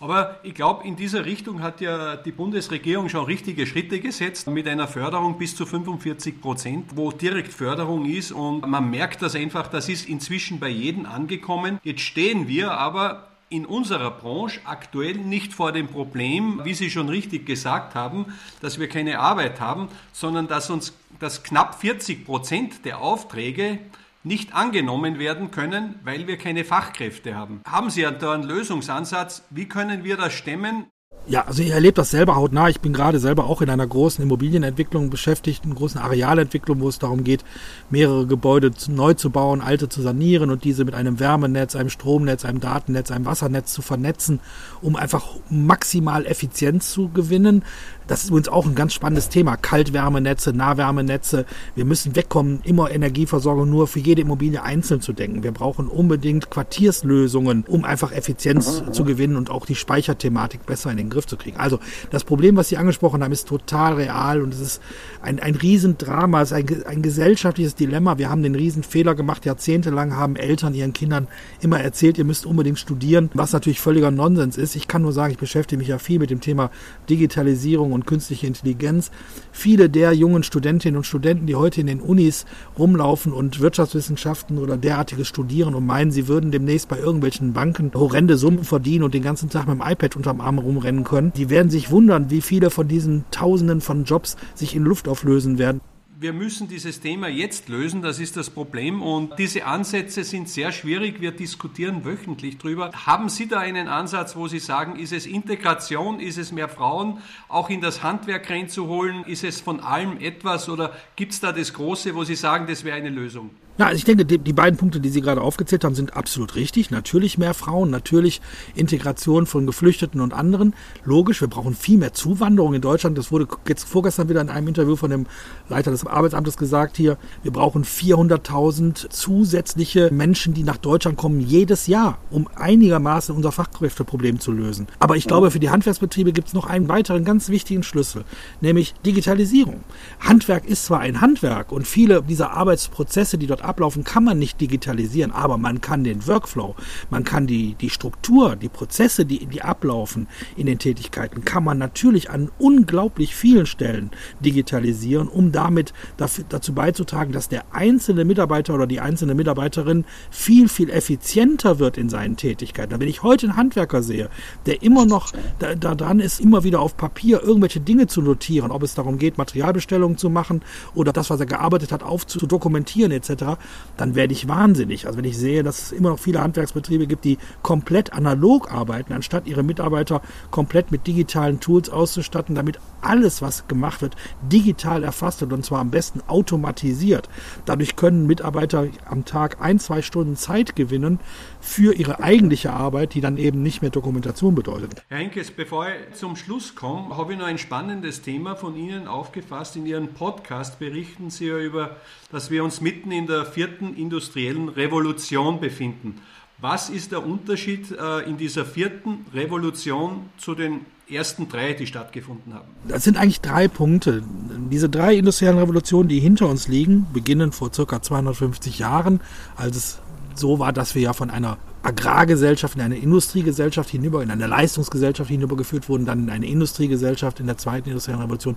Aber 0.00 0.38
ich 0.44 0.54
glaube, 0.54 0.86
in 0.86 0.94
dieser 0.94 1.24
Richtung 1.24 1.60
hat 1.60 1.80
ja 1.80 2.14
die 2.16 2.30
Bundesregierung 2.30 3.08
schon 3.08 3.24
richtige 3.24 3.66
Schritte 3.66 3.98
gesetzt 3.98 4.46
mit 4.48 4.68
einer 4.68 4.86
Förderung 4.86 5.38
bis 5.38 5.56
zu 5.56 5.66
45 5.66 6.40
Prozent, 6.40 6.96
wo 6.96 7.10
direkt 7.10 7.52
Förderung 7.52 8.06
ist 8.06 8.30
und 8.30 8.64
man 8.66 8.90
merkt 8.90 9.22
das 9.22 9.34
einfach, 9.34 9.66
das 9.66 9.88
ist 9.88 10.08
inzwischen 10.08 10.60
bei 10.60 10.68
jedem 10.68 11.04
angekommen. 11.04 11.80
Jetzt 11.82 12.02
stehen 12.02 12.46
wir 12.46 12.72
aber 12.72 13.26
in 13.50 13.66
unserer 13.66 14.10
Branche 14.10 14.60
aktuell 14.64 15.14
nicht 15.14 15.52
vor 15.54 15.72
dem 15.72 15.88
Problem, 15.88 16.60
wie 16.64 16.74
Sie 16.74 16.90
schon 16.90 17.08
richtig 17.08 17.46
gesagt 17.46 17.94
haben, 17.94 18.26
dass 18.60 18.78
wir 18.78 18.88
keine 18.88 19.18
Arbeit 19.18 19.60
haben, 19.60 19.88
sondern 20.12 20.48
dass 20.48 20.70
uns 20.70 20.92
dass 21.18 21.42
knapp 21.42 21.80
40 21.80 22.24
Prozent 22.24 22.84
der 22.84 23.00
Aufträge 23.00 23.78
nicht 24.24 24.54
angenommen 24.54 25.18
werden 25.18 25.50
können, 25.50 25.98
weil 26.04 26.26
wir 26.26 26.36
keine 26.36 26.64
Fachkräfte 26.64 27.34
haben. 27.34 27.62
Haben 27.66 27.90
Sie 27.90 28.02
da 28.02 28.32
einen 28.32 28.42
Lösungsansatz? 28.42 29.44
Wie 29.50 29.66
können 29.66 30.04
wir 30.04 30.16
das 30.16 30.32
stemmen? 30.32 30.86
Ja, 31.30 31.42
also 31.42 31.62
ich 31.62 31.68
erlebe 31.68 31.92
das 31.92 32.10
selber 32.10 32.36
hautnah. 32.36 32.70
Ich 32.70 32.80
bin 32.80 32.94
gerade 32.94 33.18
selber 33.18 33.44
auch 33.44 33.60
in 33.60 33.68
einer 33.68 33.86
großen 33.86 34.24
Immobilienentwicklung 34.24 35.10
beschäftigt, 35.10 35.66
in 35.66 35.74
großen 35.74 36.00
Arealentwicklung, 36.00 36.80
wo 36.80 36.88
es 36.88 36.98
darum 36.98 37.22
geht, 37.22 37.44
mehrere 37.90 38.26
Gebäude 38.26 38.70
neu 38.88 39.12
zu 39.12 39.28
bauen, 39.28 39.60
alte 39.60 39.90
zu 39.90 40.00
sanieren 40.00 40.50
und 40.50 40.64
diese 40.64 40.86
mit 40.86 40.94
einem 40.94 41.20
Wärmenetz, 41.20 41.76
einem 41.76 41.90
Stromnetz, 41.90 42.46
einem 42.46 42.60
Datennetz, 42.60 43.10
einem 43.10 43.26
Wassernetz 43.26 43.74
zu 43.74 43.82
vernetzen, 43.82 44.40
um 44.80 44.96
einfach 44.96 45.26
maximal 45.50 46.24
Effizienz 46.24 46.92
zu 46.92 47.10
gewinnen. 47.10 47.62
Das 48.08 48.22
ist 48.22 48.30
übrigens 48.30 48.48
auch 48.48 48.64
ein 48.64 48.74
ganz 48.74 48.94
spannendes 48.94 49.28
Thema. 49.28 49.58
Kaltwärmenetze, 49.58 50.54
Nahwärmenetze. 50.54 51.44
Wir 51.74 51.84
müssen 51.84 52.16
wegkommen, 52.16 52.60
immer 52.64 52.90
Energieversorgung 52.90 53.68
nur 53.68 53.86
für 53.86 54.00
jede 54.00 54.22
Immobilie 54.22 54.62
einzeln 54.62 55.02
zu 55.02 55.12
denken. 55.12 55.42
Wir 55.42 55.52
brauchen 55.52 55.88
unbedingt 55.88 56.50
Quartierslösungen, 56.50 57.64
um 57.68 57.84
einfach 57.84 58.10
Effizienz 58.10 58.82
zu 58.92 59.04
gewinnen 59.04 59.36
und 59.36 59.50
auch 59.50 59.66
die 59.66 59.74
Speicherthematik 59.74 60.64
besser 60.64 60.90
in 60.90 60.96
den 60.96 61.10
Griff 61.10 61.26
zu 61.26 61.36
kriegen. 61.36 61.58
Also 61.58 61.80
das 62.10 62.24
Problem, 62.24 62.56
was 62.56 62.70
Sie 62.70 62.78
angesprochen 62.78 63.22
haben, 63.22 63.32
ist 63.32 63.46
total 63.46 63.94
real 63.94 64.40
und 64.40 64.54
es 64.54 64.60
ist 64.60 64.82
ein, 65.20 65.38
ein 65.38 65.54
Riesendrama, 65.54 66.40
es 66.40 66.50
ist 66.50 66.56
ein, 66.56 66.86
ein 66.86 67.02
gesellschaftliches 67.02 67.74
Dilemma. 67.74 68.16
Wir 68.16 68.30
haben 68.30 68.42
den 68.42 68.54
Riesenfehler 68.54 69.14
gemacht. 69.14 69.44
Jahrzehntelang 69.44 70.16
haben 70.16 70.36
Eltern 70.36 70.72
ihren 70.72 70.94
Kindern 70.94 71.28
immer 71.60 71.80
erzählt, 71.80 72.16
ihr 72.16 72.24
müsst 72.24 72.46
unbedingt 72.46 72.78
studieren, 72.78 73.28
was 73.34 73.52
natürlich 73.52 73.80
völliger 73.80 74.10
Nonsens 74.10 74.56
ist. 74.56 74.76
Ich 74.76 74.88
kann 74.88 75.02
nur 75.02 75.12
sagen, 75.12 75.32
ich 75.32 75.38
beschäftige 75.38 75.78
mich 75.78 75.88
ja 75.88 75.98
viel 75.98 76.18
mit 76.18 76.30
dem 76.30 76.40
Thema 76.40 76.70
Digitalisierung 77.10 77.97
und 77.98 78.06
künstliche 78.06 78.46
Intelligenz. 78.46 79.10
Viele 79.52 79.90
der 79.90 80.12
jungen 80.12 80.42
Studentinnen 80.42 80.96
und 80.96 81.04
Studenten, 81.04 81.46
die 81.46 81.56
heute 81.56 81.80
in 81.80 81.86
den 81.86 82.00
Unis 82.00 82.46
rumlaufen 82.78 83.32
und 83.32 83.60
Wirtschaftswissenschaften 83.60 84.58
oder 84.58 84.76
derartiges 84.76 85.28
studieren 85.28 85.74
und 85.74 85.84
meinen, 85.86 86.10
sie 86.10 86.28
würden 86.28 86.50
demnächst 86.50 86.88
bei 86.88 86.98
irgendwelchen 86.98 87.52
Banken 87.52 87.90
horrende 87.94 88.36
Summen 88.36 88.64
verdienen 88.64 89.04
und 89.04 89.14
den 89.14 89.22
ganzen 89.22 89.50
Tag 89.50 89.66
mit 89.66 89.78
dem 89.78 89.86
iPad 89.86 90.16
unterm 90.16 90.40
Arm 90.40 90.58
rumrennen 90.58 91.04
können, 91.04 91.32
die 91.36 91.50
werden 91.50 91.70
sich 91.70 91.90
wundern, 91.90 92.30
wie 92.30 92.40
viele 92.40 92.70
von 92.70 92.88
diesen 92.88 93.24
Tausenden 93.30 93.80
von 93.80 94.04
Jobs 94.04 94.36
sich 94.54 94.76
in 94.76 94.84
Luft 94.84 95.08
auflösen 95.08 95.58
werden 95.58 95.80
wir 96.20 96.32
müssen 96.32 96.66
dieses 96.66 97.00
Thema 97.00 97.28
jetzt 97.28 97.68
lösen, 97.68 98.02
das 98.02 98.18
ist 98.18 98.36
das 98.36 98.50
Problem. 98.50 99.02
Und 99.02 99.38
diese 99.38 99.66
Ansätze 99.66 100.24
sind 100.24 100.48
sehr 100.48 100.72
schwierig. 100.72 101.20
Wir 101.20 101.30
diskutieren 101.30 102.04
wöchentlich 102.04 102.58
drüber. 102.58 102.90
Haben 103.06 103.28
Sie 103.28 103.46
da 103.46 103.60
einen 103.60 103.86
Ansatz, 103.86 104.34
wo 104.34 104.48
Sie 104.48 104.58
sagen, 104.58 104.96
ist 104.96 105.12
es 105.12 105.26
Integration, 105.26 106.18
ist 106.18 106.36
es 106.36 106.50
mehr 106.50 106.68
Frauen 106.68 107.18
auch 107.46 107.70
in 107.70 107.80
das 107.80 108.02
Handwerk 108.02 108.50
reinzuholen? 108.50 109.24
Ist 109.24 109.44
es 109.44 109.60
von 109.60 109.78
allem 109.78 110.18
etwas 110.20 110.68
oder 110.68 110.92
gibt 111.14 111.32
es 111.32 111.40
da 111.40 111.52
das 111.52 111.72
Große, 111.72 112.16
wo 112.16 112.24
Sie 112.24 112.34
sagen, 112.34 112.66
das 112.66 112.82
wäre 112.82 112.96
eine 112.96 113.10
Lösung? 113.10 113.50
Ja, 113.78 113.86
also 113.86 113.96
ich 113.96 114.04
denke, 114.04 114.24
die, 114.24 114.38
die, 114.38 114.52
beiden 114.52 114.76
Punkte, 114.76 114.98
die 114.98 115.08
Sie 115.08 115.20
gerade 115.20 115.40
aufgezählt 115.40 115.84
haben, 115.84 115.94
sind 115.94 116.16
absolut 116.16 116.56
richtig. 116.56 116.90
Natürlich 116.90 117.38
mehr 117.38 117.54
Frauen, 117.54 117.90
natürlich 117.90 118.40
Integration 118.74 119.46
von 119.46 119.66
Geflüchteten 119.66 120.20
und 120.20 120.34
anderen. 120.34 120.74
Logisch, 121.04 121.40
wir 121.40 121.48
brauchen 121.48 121.76
viel 121.76 121.96
mehr 121.96 122.12
Zuwanderung 122.12 122.74
in 122.74 122.80
Deutschland. 122.80 123.16
Das 123.16 123.30
wurde 123.30 123.46
jetzt 123.68 123.84
vorgestern 123.84 124.28
wieder 124.28 124.40
in 124.40 124.48
einem 124.48 124.66
Interview 124.66 124.96
von 124.96 125.10
dem 125.12 125.26
Leiter 125.68 125.92
des 125.92 126.04
Arbeitsamtes 126.04 126.56
gesagt 126.56 126.96
hier. 126.96 127.18
Wir 127.44 127.52
brauchen 127.52 127.84
400.000 127.84 129.10
zusätzliche 129.10 130.10
Menschen, 130.12 130.54
die 130.54 130.64
nach 130.64 130.78
Deutschland 130.78 131.16
kommen, 131.16 131.38
jedes 131.38 131.86
Jahr, 131.86 132.18
um 132.30 132.48
einigermaßen 132.56 133.32
unser 133.32 133.52
Fachkräfteproblem 133.52 134.40
zu 134.40 134.50
lösen. 134.50 134.88
Aber 134.98 135.14
ich 135.14 135.28
glaube, 135.28 135.52
für 135.52 135.60
die 135.60 135.70
Handwerksbetriebe 135.70 136.32
gibt 136.32 136.48
es 136.48 136.54
noch 136.54 136.66
einen 136.66 136.88
weiteren 136.88 137.24
ganz 137.24 137.48
wichtigen 137.48 137.84
Schlüssel, 137.84 138.24
nämlich 138.60 138.94
Digitalisierung. 139.06 139.84
Handwerk 140.18 140.64
ist 140.64 140.86
zwar 140.86 140.98
ein 140.98 141.20
Handwerk 141.20 141.70
und 141.70 141.86
viele 141.86 142.24
dieser 142.24 142.50
Arbeitsprozesse, 142.50 143.38
die 143.38 143.46
dort 143.46 143.67
ablaufen, 143.68 144.04
kann 144.04 144.24
man 144.24 144.38
nicht 144.38 144.60
digitalisieren, 144.60 145.30
aber 145.30 145.58
man 145.58 145.80
kann 145.80 146.04
den 146.04 146.26
Workflow, 146.26 146.74
man 147.10 147.24
kann 147.24 147.46
die, 147.46 147.74
die 147.74 147.90
Struktur, 147.90 148.56
die 148.56 148.68
Prozesse, 148.68 149.24
die, 149.24 149.46
die 149.46 149.62
ablaufen 149.62 150.26
in 150.56 150.66
den 150.66 150.78
Tätigkeiten, 150.78 151.44
kann 151.44 151.64
man 151.64 151.78
natürlich 151.78 152.30
an 152.30 152.50
unglaublich 152.58 153.34
vielen 153.34 153.66
Stellen 153.66 154.10
digitalisieren, 154.40 155.28
um 155.28 155.52
damit 155.52 155.92
dafür, 156.16 156.44
dazu 156.48 156.72
beizutragen, 156.74 157.32
dass 157.32 157.48
der 157.48 157.64
einzelne 157.72 158.24
Mitarbeiter 158.24 158.74
oder 158.74 158.86
die 158.86 159.00
einzelne 159.00 159.34
Mitarbeiterin 159.34 160.04
viel, 160.30 160.68
viel 160.68 160.90
effizienter 160.90 161.78
wird 161.78 161.98
in 161.98 162.08
seinen 162.08 162.36
Tätigkeiten. 162.36 162.98
Wenn 162.98 163.08
ich 163.08 163.22
heute 163.22 163.46
einen 163.46 163.56
Handwerker 163.56 164.02
sehe, 164.02 164.30
der 164.66 164.82
immer 164.82 165.06
noch 165.06 165.32
da, 165.58 165.74
da 165.74 165.94
dran 165.94 166.20
ist, 166.20 166.40
immer 166.40 166.64
wieder 166.64 166.80
auf 166.80 166.96
Papier 166.96 167.42
irgendwelche 167.42 167.80
Dinge 167.80 168.06
zu 168.06 168.22
notieren, 168.22 168.70
ob 168.70 168.82
es 168.82 168.94
darum 168.94 169.18
geht, 169.18 169.38
Materialbestellungen 169.38 170.18
zu 170.18 170.30
machen 170.30 170.62
oder 170.94 171.12
das, 171.12 171.30
was 171.30 171.40
er 171.40 171.46
gearbeitet 171.46 171.92
hat, 171.92 172.02
aufzudokumentieren 172.02 173.12
etc., 173.12 173.57
dann 173.96 174.14
werde 174.14 174.32
ich 174.32 174.48
wahnsinnig. 174.48 175.06
Also 175.06 175.18
wenn 175.18 175.24
ich 175.24 175.36
sehe, 175.36 175.62
dass 175.62 175.82
es 175.82 175.92
immer 175.92 176.10
noch 176.10 176.18
viele 176.18 176.40
Handwerksbetriebe 176.40 177.06
gibt, 177.06 177.24
die 177.24 177.38
komplett 177.62 178.12
analog 178.12 178.72
arbeiten, 178.72 179.12
anstatt 179.12 179.46
ihre 179.46 179.62
Mitarbeiter 179.62 180.22
komplett 180.50 180.90
mit 180.90 181.06
digitalen 181.06 181.60
Tools 181.60 181.90
auszustatten, 181.90 182.54
damit 182.54 182.78
alles, 183.00 183.42
was 183.42 183.68
gemacht 183.68 184.02
wird, 184.02 184.16
digital 184.42 185.04
erfasst 185.04 185.40
wird 185.40 185.52
und 185.52 185.64
zwar 185.64 185.80
am 185.80 185.90
besten 185.90 186.20
automatisiert. 186.26 187.28
Dadurch 187.64 187.96
können 187.96 188.26
Mitarbeiter 188.26 188.88
am 189.08 189.24
Tag 189.24 189.60
ein, 189.60 189.78
zwei 189.78 190.02
Stunden 190.02 190.36
Zeit 190.36 190.76
gewinnen 190.76 191.20
für 191.60 191.94
ihre 191.94 192.20
eigentliche 192.20 192.72
Arbeit, 192.72 193.14
die 193.14 193.20
dann 193.20 193.36
eben 193.36 193.62
nicht 193.62 193.82
mehr 193.82 193.90
Dokumentation 193.90 194.54
bedeutet. 194.54 195.02
Herr 195.08 195.18
Henkes, 195.18 195.50
bevor 195.50 195.86
ich 195.88 196.14
zum 196.18 196.36
Schluss 196.36 196.74
komme, 196.74 197.16
habe 197.16 197.32
ich 197.32 197.38
noch 197.38 197.46
ein 197.46 197.58
spannendes 197.58 198.22
Thema 198.22 198.56
von 198.56 198.76
Ihnen 198.76 199.06
aufgefasst. 199.06 199.76
In 199.76 199.86
Ihrem 199.86 200.08
Podcast 200.08 200.78
berichten 200.78 201.30
Sie 201.30 201.46
ja 201.46 201.58
über, 201.58 201.96
dass 202.30 202.50
wir 202.50 202.64
uns 202.64 202.80
mitten 202.80 203.10
in 203.10 203.26
der 203.26 203.46
vierten 203.46 203.94
industriellen 203.94 204.68
Revolution 204.68 205.60
befinden. 205.60 206.20
Was 206.60 206.90
ist 206.90 207.12
der 207.12 207.24
Unterschied 207.24 207.92
äh, 207.92 208.28
in 208.28 208.36
dieser 208.36 208.64
vierten 208.64 209.26
Revolution 209.32 210.30
zu 210.38 210.56
den 210.56 210.86
ersten 211.10 211.48
drei, 211.48 211.72
die 211.72 211.86
stattgefunden 211.86 212.54
haben? 212.54 212.68
Das 212.86 213.04
sind 213.04 213.16
eigentlich 213.16 213.40
drei 213.40 213.68
Punkte. 213.68 214.22
Diese 214.70 214.88
drei 214.88 215.14
industriellen 215.14 215.58
Revolutionen, 215.58 216.08
die 216.08 216.20
hinter 216.20 216.48
uns 216.48 216.68
liegen, 216.68 217.06
beginnen 217.12 217.52
vor 217.52 217.72
circa 217.72 218.02
250 218.02 218.78
Jahren, 218.78 219.20
als 219.56 219.76
es 219.76 220.02
so 220.34 220.58
war, 220.58 220.72
dass 220.72 220.94
wir 220.94 221.02
ja 221.02 221.12
von 221.12 221.30
einer 221.30 221.58
Agrargesellschaft 221.82 222.74
in 222.76 222.82
eine 222.82 222.98
Industriegesellschaft 222.98 223.88
hinüber, 223.90 224.22
in 224.22 224.30
eine 224.30 224.46
Leistungsgesellschaft 224.46 225.30
hinübergeführt 225.30 225.88
wurden, 225.88 226.06
dann 226.06 226.24
in 226.24 226.30
eine 226.30 226.46
Industriegesellschaft 226.46 227.40
in 227.40 227.46
der 227.46 227.56
zweiten 227.56 227.88
industriellen 227.88 228.22
Revolution. 228.22 228.56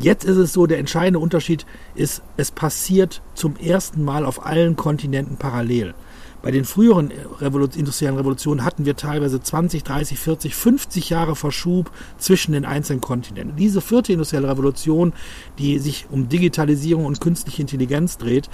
Jetzt 0.00 0.24
ist 0.24 0.36
es 0.36 0.52
so, 0.52 0.66
der 0.66 0.78
entscheidende 0.78 1.18
Unterschied 1.18 1.66
ist, 1.94 2.22
es 2.36 2.50
passiert 2.50 3.22
zum 3.34 3.56
ersten 3.56 4.04
Mal 4.04 4.24
auf 4.24 4.44
allen 4.44 4.76
Kontinenten 4.76 5.36
parallel. 5.36 5.94
Bei 6.42 6.50
den 6.50 6.64
früheren 6.64 7.12
Revolu 7.40 7.68
industriellen 7.76 8.16
Revolutionen 8.16 8.64
hatten 8.64 8.86
wir 8.86 8.96
teilweise 8.96 9.40
20, 9.40 9.84
30, 9.84 10.18
40, 10.18 10.54
50 10.54 11.10
Jahre 11.10 11.36
Verschub 11.36 11.90
zwischen 12.18 12.52
den 12.52 12.64
einzelnen 12.64 13.00
Kontinenten. 13.00 13.56
Diese 13.56 13.80
vierte 13.80 14.12
industrielle 14.12 14.48
Revolution, 14.48 15.12
die 15.58 15.78
sich 15.78 16.06
um 16.10 16.28
Digitalisierung 16.28 17.04
und 17.04 17.20
künstliche 17.20 17.60
Intelligenz 17.60 18.16
dreht, 18.16 18.48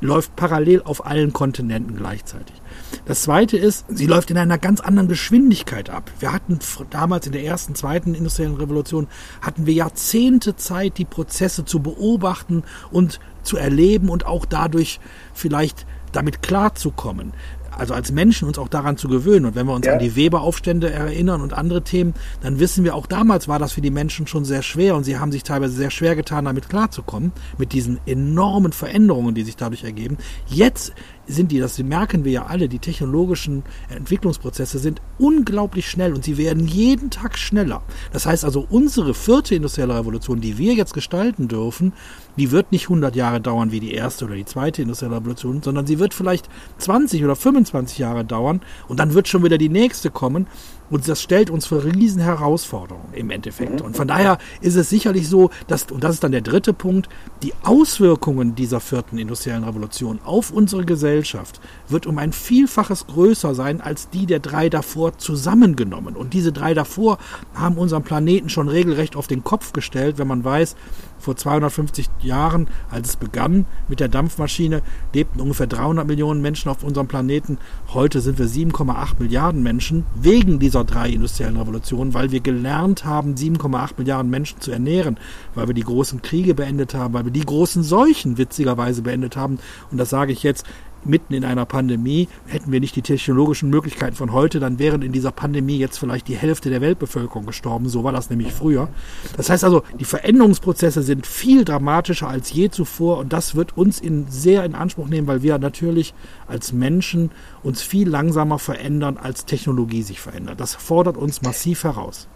läuft 0.00 0.34
parallel 0.36 0.82
auf 0.82 1.06
allen 1.06 1.32
Kontinenten 1.32 1.96
gleichzeitig. 1.96 2.56
Das 3.04 3.22
zweite 3.22 3.56
ist, 3.58 3.84
sie 3.88 4.06
läuft 4.06 4.30
in 4.30 4.38
einer 4.38 4.58
ganz 4.58 4.80
anderen 4.80 5.08
Geschwindigkeit 5.08 5.90
ab. 5.90 6.10
Wir 6.18 6.32
hatten 6.32 6.58
damals 6.88 7.26
in 7.26 7.32
der 7.32 7.44
ersten, 7.44 7.74
zweiten 7.74 8.14
industriellen 8.14 8.56
Revolution, 8.56 9.08
hatten 9.42 9.66
wir 9.66 9.74
Jahrzehnte 9.74 10.56
Zeit, 10.56 10.98
die 10.98 11.04
Prozesse 11.04 11.64
zu 11.64 11.80
beobachten 11.80 12.64
und 12.90 13.20
zu 13.42 13.56
erleben 13.56 14.08
und 14.08 14.26
auch 14.26 14.46
dadurch 14.46 15.00
vielleicht 15.34 15.86
damit 16.12 16.42
klarzukommen 16.42 17.32
also 17.80 17.94
als 17.94 18.12
Menschen 18.12 18.46
uns 18.46 18.58
auch 18.58 18.68
daran 18.68 18.96
zu 18.96 19.08
gewöhnen. 19.08 19.46
Und 19.46 19.54
wenn 19.54 19.66
wir 19.66 19.74
uns 19.74 19.86
ja. 19.86 19.94
an 19.94 19.98
die 19.98 20.14
Weberaufstände 20.14 20.90
erinnern 20.90 21.40
und 21.40 21.54
andere 21.54 21.82
Themen, 21.82 22.14
dann 22.42 22.60
wissen 22.60 22.84
wir 22.84 22.94
auch 22.94 23.06
damals 23.06 23.48
war 23.48 23.58
das 23.58 23.72
für 23.72 23.80
die 23.80 23.90
Menschen 23.90 24.26
schon 24.26 24.44
sehr 24.44 24.62
schwer 24.62 24.94
und 24.94 25.04
sie 25.04 25.18
haben 25.18 25.32
sich 25.32 25.42
teilweise 25.42 25.74
sehr 25.74 25.90
schwer 25.90 26.14
getan, 26.14 26.44
damit 26.44 26.68
klarzukommen, 26.68 27.32
mit 27.58 27.72
diesen 27.72 27.98
enormen 28.06 28.72
Veränderungen, 28.72 29.34
die 29.34 29.42
sich 29.42 29.56
dadurch 29.56 29.84
ergeben. 29.84 30.18
Jetzt 30.46 30.92
sind 31.30 31.52
die, 31.52 31.58
das 31.58 31.78
merken 31.78 32.24
wir 32.24 32.32
ja 32.32 32.46
alle, 32.46 32.68
die 32.68 32.78
technologischen 32.78 33.62
Entwicklungsprozesse 33.88 34.78
sind 34.78 35.00
unglaublich 35.18 35.88
schnell 35.88 36.14
und 36.14 36.24
sie 36.24 36.36
werden 36.36 36.66
jeden 36.66 37.10
Tag 37.10 37.38
schneller. 37.38 37.82
Das 38.12 38.26
heißt 38.26 38.44
also, 38.44 38.66
unsere 38.68 39.14
vierte 39.14 39.54
industrielle 39.54 39.96
Revolution, 39.96 40.40
die 40.40 40.58
wir 40.58 40.74
jetzt 40.74 40.94
gestalten 40.94 41.48
dürfen, 41.48 41.92
die 42.36 42.50
wird 42.50 42.72
nicht 42.72 42.84
100 42.84 43.16
Jahre 43.16 43.40
dauern 43.40 43.72
wie 43.72 43.80
die 43.80 43.92
erste 43.92 44.24
oder 44.24 44.34
die 44.34 44.44
zweite 44.44 44.82
industrielle 44.82 45.16
Revolution, 45.16 45.62
sondern 45.62 45.86
sie 45.86 45.98
wird 45.98 46.14
vielleicht 46.14 46.48
20 46.78 47.24
oder 47.24 47.36
25 47.36 47.98
Jahre 47.98 48.24
dauern 48.24 48.60
und 48.88 49.00
dann 49.00 49.14
wird 49.14 49.28
schon 49.28 49.44
wieder 49.44 49.58
die 49.58 49.68
nächste 49.68 50.10
kommen 50.10 50.46
und 50.90 51.08
das 51.08 51.22
stellt 51.22 51.50
uns 51.50 51.66
für 51.66 51.84
riesen 51.84 52.20
Herausforderungen 52.20 53.14
im 53.14 53.30
Endeffekt. 53.30 53.80
Und 53.80 53.96
von 53.96 54.08
daher 54.08 54.38
ist 54.60 54.76
es 54.76 54.90
sicherlich 54.90 55.28
so, 55.28 55.50
dass, 55.68 55.84
und 55.84 56.04
das 56.04 56.14
ist 56.14 56.24
dann 56.24 56.32
der 56.32 56.40
dritte 56.40 56.72
Punkt, 56.72 57.08
die 57.42 57.52
Auswirkungen 57.62 58.54
dieser 58.54 58.80
vierten 58.80 59.18
industriellen 59.18 59.64
Revolution 59.64 60.20
auf 60.24 60.50
unsere 60.50 60.84
Gesellschaft 60.84 61.60
wird 61.88 62.06
um 62.06 62.18
ein 62.18 62.32
Vielfaches 62.32 63.06
größer 63.06 63.54
sein 63.54 63.80
als 63.80 64.10
die 64.10 64.26
der 64.26 64.40
drei 64.40 64.68
davor 64.68 65.18
zusammengenommen. 65.18 66.16
Und 66.16 66.34
diese 66.34 66.52
drei 66.52 66.74
davor 66.74 67.18
haben 67.54 67.78
unseren 67.78 68.02
Planeten 68.02 68.48
schon 68.48 68.68
regelrecht 68.68 69.16
auf 69.16 69.26
den 69.26 69.44
Kopf 69.44 69.72
gestellt, 69.72 70.18
wenn 70.18 70.28
man 70.28 70.44
weiß, 70.44 70.76
vor 71.20 71.36
250 71.36 72.08
Jahren, 72.22 72.68
als 72.90 73.10
es 73.10 73.16
begann 73.16 73.66
mit 73.88 74.00
der 74.00 74.08
Dampfmaschine, 74.08 74.82
lebten 75.14 75.40
ungefähr 75.40 75.66
300 75.66 76.06
Millionen 76.06 76.40
Menschen 76.40 76.70
auf 76.70 76.82
unserem 76.82 77.08
Planeten. 77.08 77.58
Heute 77.92 78.20
sind 78.20 78.38
wir 78.38 78.46
7,8 78.46 79.14
Milliarden 79.18 79.62
Menschen 79.62 80.06
wegen 80.14 80.58
dieser 80.58 80.79
drei 80.84 81.10
industriellen 81.10 81.56
Revolutionen, 81.56 82.14
weil 82.14 82.30
wir 82.30 82.40
gelernt 82.40 83.04
haben, 83.04 83.34
7,8 83.34 83.92
Milliarden 83.98 84.30
Menschen 84.30 84.60
zu 84.60 84.70
ernähren, 84.70 85.18
weil 85.54 85.66
wir 85.66 85.74
die 85.74 85.84
großen 85.84 86.22
Kriege 86.22 86.54
beendet 86.54 86.94
haben, 86.94 87.14
weil 87.14 87.24
wir 87.24 87.32
die 87.32 87.44
großen 87.44 87.82
Seuchen 87.82 88.38
witzigerweise 88.38 89.02
beendet 89.02 89.36
haben. 89.36 89.58
Und 89.90 89.98
das 89.98 90.10
sage 90.10 90.32
ich 90.32 90.42
jetzt 90.42 90.64
mitten 91.04 91.34
in 91.34 91.44
einer 91.44 91.66
Pandemie. 91.66 92.28
Hätten 92.46 92.72
wir 92.72 92.80
nicht 92.80 92.96
die 92.96 93.02
technologischen 93.02 93.70
Möglichkeiten 93.70 94.16
von 94.16 94.32
heute, 94.32 94.60
dann 94.60 94.78
wären 94.78 95.02
in 95.02 95.12
dieser 95.12 95.32
Pandemie 95.32 95.78
jetzt 95.78 95.98
vielleicht 95.98 96.28
die 96.28 96.36
Hälfte 96.36 96.70
der 96.70 96.80
Weltbevölkerung 96.80 97.46
gestorben. 97.46 97.88
So 97.88 98.04
war 98.04 98.12
das 98.12 98.30
nämlich 98.30 98.52
früher. 98.52 98.88
Das 99.36 99.50
heißt 99.50 99.64
also, 99.64 99.82
die 99.98 100.04
Veränderungsprozesse 100.04 101.02
sind 101.02 101.26
viel 101.26 101.64
dramatischer 101.64 102.28
als 102.28 102.52
je 102.52 102.70
zuvor 102.70 103.18
und 103.18 103.32
das 103.32 103.54
wird 103.54 103.76
uns 103.76 104.00
in, 104.00 104.26
sehr 104.28 104.64
in 104.64 104.74
Anspruch 104.74 105.08
nehmen, 105.08 105.26
weil 105.26 105.42
wir 105.42 105.58
natürlich 105.58 106.14
als 106.46 106.72
Menschen 106.72 107.30
uns 107.62 107.82
viel 107.82 108.08
langsamer 108.08 108.58
verändern, 108.58 109.16
als 109.16 109.44
Technologie 109.44 110.02
sich 110.02 110.20
verändert. 110.20 110.60
Das 110.60 110.74
fordert 110.74 111.16
uns 111.16 111.42
massiv 111.42 111.84
heraus. 111.84 112.28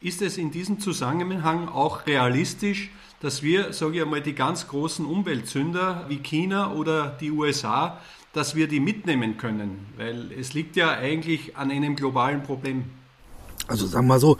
Ist 0.00 0.20
es 0.20 0.36
in 0.36 0.50
diesem 0.50 0.78
Zusammenhang 0.78 1.70
auch 1.70 2.06
realistisch, 2.06 2.90
dass 3.20 3.42
wir, 3.42 3.72
sage 3.72 3.96
ich 3.96 4.02
einmal, 4.02 4.20
die 4.20 4.34
ganz 4.34 4.68
großen 4.68 5.06
Umweltsünder 5.06 6.04
wie 6.08 6.18
China 6.18 6.74
oder 6.74 7.16
die 7.18 7.30
USA, 7.30 7.98
dass 8.34 8.54
wir 8.54 8.68
die 8.68 8.78
mitnehmen 8.78 9.38
können? 9.38 9.86
Weil 9.96 10.32
es 10.32 10.52
liegt 10.52 10.76
ja 10.76 10.90
eigentlich 10.90 11.56
an 11.56 11.70
einem 11.70 11.96
globalen 11.96 12.42
Problem. 12.42 12.84
Also 13.68 13.86
sagen 13.86 14.06
wir 14.06 14.14
mal 14.14 14.20
so, 14.20 14.36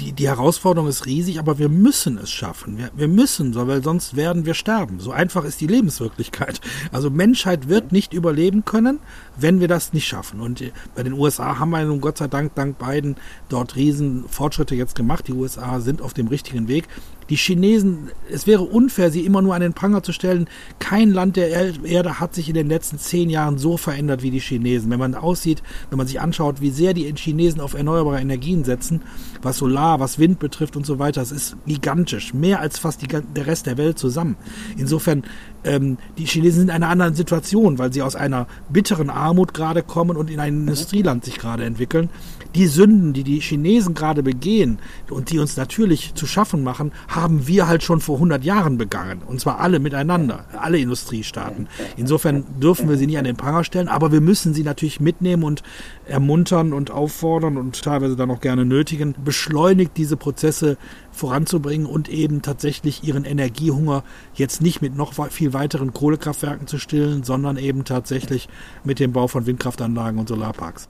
die, 0.00 0.12
die 0.12 0.28
Herausforderung 0.28 0.88
ist 0.88 1.06
riesig, 1.06 1.38
aber 1.38 1.58
wir 1.58 1.68
müssen 1.68 2.18
es 2.18 2.30
schaffen. 2.30 2.78
Wir, 2.78 2.90
wir 2.96 3.08
müssen, 3.08 3.54
weil 3.54 3.82
sonst 3.82 4.16
werden 4.16 4.46
wir 4.46 4.54
sterben. 4.54 4.98
So 4.98 5.12
einfach 5.12 5.44
ist 5.44 5.60
die 5.60 5.66
Lebenswirklichkeit. 5.66 6.60
Also 6.90 7.10
Menschheit 7.10 7.68
wird 7.68 7.92
nicht 7.92 8.12
überleben 8.12 8.64
können, 8.64 8.98
wenn 9.36 9.60
wir 9.60 9.68
das 9.68 9.92
nicht 9.92 10.06
schaffen. 10.06 10.40
Und 10.40 10.64
bei 10.94 11.02
den 11.02 11.12
USA 11.12 11.58
haben 11.58 11.70
wir 11.70 11.84
nun 11.84 12.00
Gott 12.00 12.18
sei 12.18 12.28
Dank, 12.28 12.54
dank 12.54 12.78
Biden, 12.78 13.16
dort 13.48 13.76
riesen 13.76 14.24
Fortschritte 14.28 14.74
jetzt 14.74 14.94
gemacht. 14.94 15.28
Die 15.28 15.32
USA 15.32 15.80
sind 15.80 16.00
auf 16.00 16.14
dem 16.14 16.28
richtigen 16.28 16.66
Weg. 16.68 16.88
Die 17.30 17.36
Chinesen, 17.36 18.10
es 18.30 18.46
wäre 18.46 18.62
unfair, 18.62 19.10
sie 19.10 19.24
immer 19.24 19.40
nur 19.40 19.54
an 19.54 19.60
den 19.60 19.72
Pranger 19.72 20.02
zu 20.02 20.12
stellen. 20.12 20.48
Kein 20.80 21.12
Land 21.12 21.36
der 21.36 21.48
Erde 21.84 22.18
hat 22.18 22.34
sich 22.34 22.48
in 22.48 22.54
den 22.54 22.68
letzten 22.68 22.98
zehn 22.98 23.30
Jahren 23.30 23.56
so 23.56 23.76
verändert 23.76 24.22
wie 24.22 24.32
die 24.32 24.40
Chinesen. 24.40 24.90
Wenn 24.90 24.98
man 24.98 25.14
aussieht, 25.14 25.62
wenn 25.88 25.98
man 25.98 26.08
sich 26.08 26.20
anschaut, 26.20 26.60
wie 26.60 26.70
sehr 26.70 26.92
die 26.92 27.12
Chinesen 27.14 27.60
auf 27.60 27.74
erneuerbare 27.74 28.20
Energien 28.20 28.64
setzen, 28.64 29.02
was 29.42 29.58
Solar, 29.58 30.00
was 30.00 30.18
Wind 30.18 30.40
betrifft 30.40 30.76
und 30.76 30.84
so 30.84 30.98
weiter, 30.98 31.20
das 31.20 31.30
ist 31.30 31.56
gigantisch. 31.66 32.34
Mehr 32.34 32.60
als 32.60 32.78
fast 32.78 33.00
die, 33.02 33.06
der 33.06 33.46
Rest 33.46 33.66
der 33.66 33.78
Welt 33.78 33.98
zusammen. 33.98 34.36
Insofern 34.76 35.22
ähm, 35.62 35.98
die 36.18 36.24
Chinesen 36.24 36.60
sind 36.60 36.68
in 36.68 36.74
einer 36.74 36.88
anderen 36.88 37.14
Situation, 37.14 37.78
weil 37.78 37.92
sie 37.92 38.02
aus 38.02 38.16
einer 38.16 38.46
bitteren 38.70 39.08
Armut 39.08 39.54
gerade 39.54 39.82
kommen 39.82 40.16
und 40.16 40.30
in 40.30 40.40
ein 40.40 40.60
Industrieland 40.60 41.24
sich 41.24 41.38
gerade 41.38 41.64
entwickeln. 41.64 42.08
Die 42.54 42.66
Sünden, 42.66 43.12
die 43.12 43.22
die 43.22 43.40
Chinesen 43.40 43.94
gerade 43.94 44.22
begehen 44.22 44.78
und 45.08 45.30
die 45.30 45.38
uns 45.38 45.56
natürlich 45.56 46.14
zu 46.14 46.26
schaffen 46.26 46.64
machen, 46.64 46.90
haben 47.06 47.46
wir 47.46 47.68
halt 47.68 47.82
schon 47.82 48.00
vor 48.00 48.16
100 48.16 48.44
Jahren 48.44 48.76
begangen. 48.76 49.22
Und 49.26 49.40
zwar 49.40 49.60
alle 49.60 49.78
miteinander, 49.78 50.46
alle 50.58 50.78
Industriestaaten. 50.78 51.68
Insofern 51.96 52.44
dürfen 52.60 52.88
wir 52.88 52.96
sie 52.96 53.06
nicht 53.06 53.18
an 53.18 53.24
den 53.24 53.36
Pranger 53.36 53.62
stellen, 53.62 53.88
aber 53.88 54.10
wir 54.10 54.20
müssen 54.20 54.52
sie 54.52 54.64
natürlich 54.64 55.00
mitnehmen 55.00 55.44
und 55.44 55.62
ermuntern 56.06 56.72
und 56.72 56.90
auffordern 56.90 57.56
und 57.56 57.80
teilweise 57.82 58.16
dann 58.16 58.30
auch 58.30 58.40
gerne 58.40 58.64
nötigen, 58.64 59.14
beschleunigt 59.24 59.92
diese 59.96 60.16
Prozesse 60.16 60.76
voranzubringen 61.12 61.86
und 61.86 62.08
eben 62.08 62.42
tatsächlich 62.42 63.04
ihren 63.04 63.24
Energiehunger 63.24 64.02
jetzt 64.34 64.60
nicht 64.60 64.82
mit 64.82 64.96
noch 64.96 65.14
viel 65.30 65.52
weiteren 65.52 65.92
Kohlekraftwerken 65.92 66.66
zu 66.66 66.78
stillen, 66.78 67.22
sondern 67.22 67.56
eben 67.56 67.84
tatsächlich 67.84 68.48
mit 68.84 68.98
dem 68.98 69.12
Bau 69.12 69.28
von 69.28 69.46
Windkraftanlagen 69.46 70.18
und 70.18 70.28
Solarparks. 70.28 70.88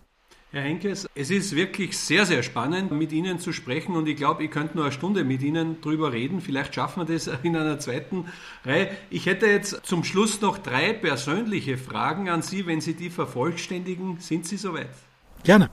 Herr 0.53 0.63
Henkes, 0.63 1.09
es 1.15 1.31
ist 1.31 1.55
wirklich 1.55 1.97
sehr, 1.97 2.27
sehr 2.27 2.43
spannend, 2.43 2.91
mit 2.91 3.13
Ihnen 3.13 3.39
zu 3.39 3.53
sprechen 3.53 3.95
und 3.95 4.09
ich 4.09 4.17
glaube, 4.17 4.43
ich 4.43 4.51
könnte 4.51 4.75
nur 4.75 4.87
eine 4.87 4.93
Stunde 4.93 5.23
mit 5.23 5.43
Ihnen 5.43 5.81
drüber 5.81 6.13
reden. 6.13 6.41
Vielleicht 6.41 6.75
schaffen 6.75 7.07
wir 7.07 7.15
das 7.15 7.31
in 7.45 7.55
einer 7.55 7.79
zweiten 7.79 8.25
Reihe. 8.65 8.91
Ich 9.11 9.27
hätte 9.27 9.47
jetzt 9.47 9.87
zum 9.87 10.03
Schluss 10.03 10.41
noch 10.41 10.59
drei 10.59 10.93
persönliche 10.93 11.79
Fragen 11.79 12.29
an 12.29 12.43
Sie. 12.43 12.67
Wenn 12.67 12.81
Sie 12.81 12.95
die 12.95 13.11
vervollständigen, 13.11 14.19
sind 14.19 14.45
Sie 14.45 14.57
soweit? 14.57 14.91
Gerne. 15.45 15.71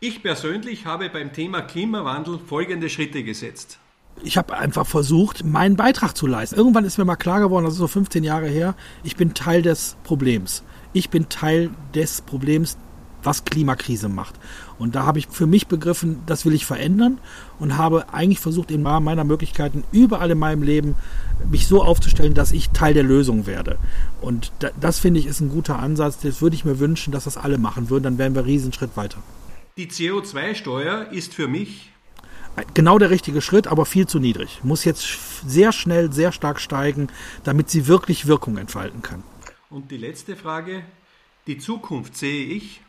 Ich 0.00 0.22
persönlich 0.22 0.86
habe 0.86 1.10
beim 1.10 1.34
Thema 1.34 1.60
Klimawandel 1.60 2.38
folgende 2.38 2.88
Schritte 2.88 3.22
gesetzt. 3.22 3.78
Ich 4.22 4.38
habe 4.38 4.56
einfach 4.56 4.86
versucht, 4.86 5.44
meinen 5.44 5.76
Beitrag 5.76 6.16
zu 6.16 6.26
leisten. 6.26 6.56
Irgendwann 6.56 6.86
ist 6.86 6.96
mir 6.96 7.04
mal 7.04 7.16
klar 7.16 7.40
geworden, 7.40 7.66
das 7.66 7.74
ist 7.74 7.80
so 7.80 7.86
15 7.86 8.24
Jahre 8.24 8.48
her, 8.48 8.76
ich 9.04 9.16
bin 9.16 9.34
Teil 9.34 9.60
des 9.60 9.98
Problems. 10.04 10.62
Ich 10.94 11.10
bin 11.10 11.28
Teil 11.28 11.68
des 11.94 12.22
Problems 12.22 12.78
was 13.26 13.44
Klimakrise 13.44 14.08
macht. 14.08 14.36
Und 14.78 14.94
da 14.94 15.04
habe 15.04 15.18
ich 15.18 15.28
für 15.28 15.46
mich 15.46 15.66
begriffen, 15.66 16.22
das 16.26 16.46
will 16.46 16.54
ich 16.54 16.64
verändern 16.64 17.18
und 17.58 17.76
habe 17.76 18.12
eigentlich 18.12 18.40
versucht, 18.40 18.70
im 18.70 18.86
Rahmen 18.86 19.04
meiner 19.04 19.24
Möglichkeiten 19.24 19.84
überall 19.92 20.30
in 20.30 20.38
meinem 20.38 20.62
Leben 20.62 20.94
mich 21.50 21.66
so 21.66 21.82
aufzustellen, 21.82 22.34
dass 22.34 22.52
ich 22.52 22.70
Teil 22.70 22.94
der 22.94 23.02
Lösung 23.02 23.46
werde. 23.46 23.78
Und 24.20 24.52
das 24.80 24.98
finde 24.98 25.20
ich 25.20 25.26
ist 25.26 25.40
ein 25.40 25.50
guter 25.50 25.78
Ansatz. 25.78 26.20
Das 26.20 26.40
würde 26.40 26.56
ich 26.56 26.64
mir 26.64 26.78
wünschen, 26.78 27.12
dass 27.12 27.24
das 27.24 27.36
alle 27.36 27.58
machen 27.58 27.90
würden. 27.90 28.04
Dann 28.04 28.18
wären 28.18 28.34
wir 28.34 28.40
einen 28.40 28.50
Riesenschritt 28.50 28.96
weiter. 28.96 29.18
Die 29.76 29.88
CO2-Steuer 29.88 31.12
ist 31.12 31.34
für 31.34 31.48
mich 31.48 31.90
genau 32.74 32.98
der 32.98 33.10
richtige 33.10 33.42
Schritt, 33.42 33.66
aber 33.66 33.84
viel 33.84 34.06
zu 34.06 34.18
niedrig. 34.18 34.60
Muss 34.62 34.84
jetzt 34.84 35.06
sehr 35.46 35.72
schnell, 35.72 36.12
sehr 36.12 36.32
stark 36.32 36.60
steigen, 36.60 37.08
damit 37.44 37.68
sie 37.68 37.86
wirklich 37.86 38.26
Wirkung 38.26 38.56
entfalten 38.56 39.02
kann. 39.02 39.22
Und 39.68 39.90
die 39.90 39.98
letzte 39.98 40.36
Frage. 40.36 40.82
Die 41.46 41.58
Zukunft 41.58 42.16
sehe 42.16 42.44
ich 42.46 42.80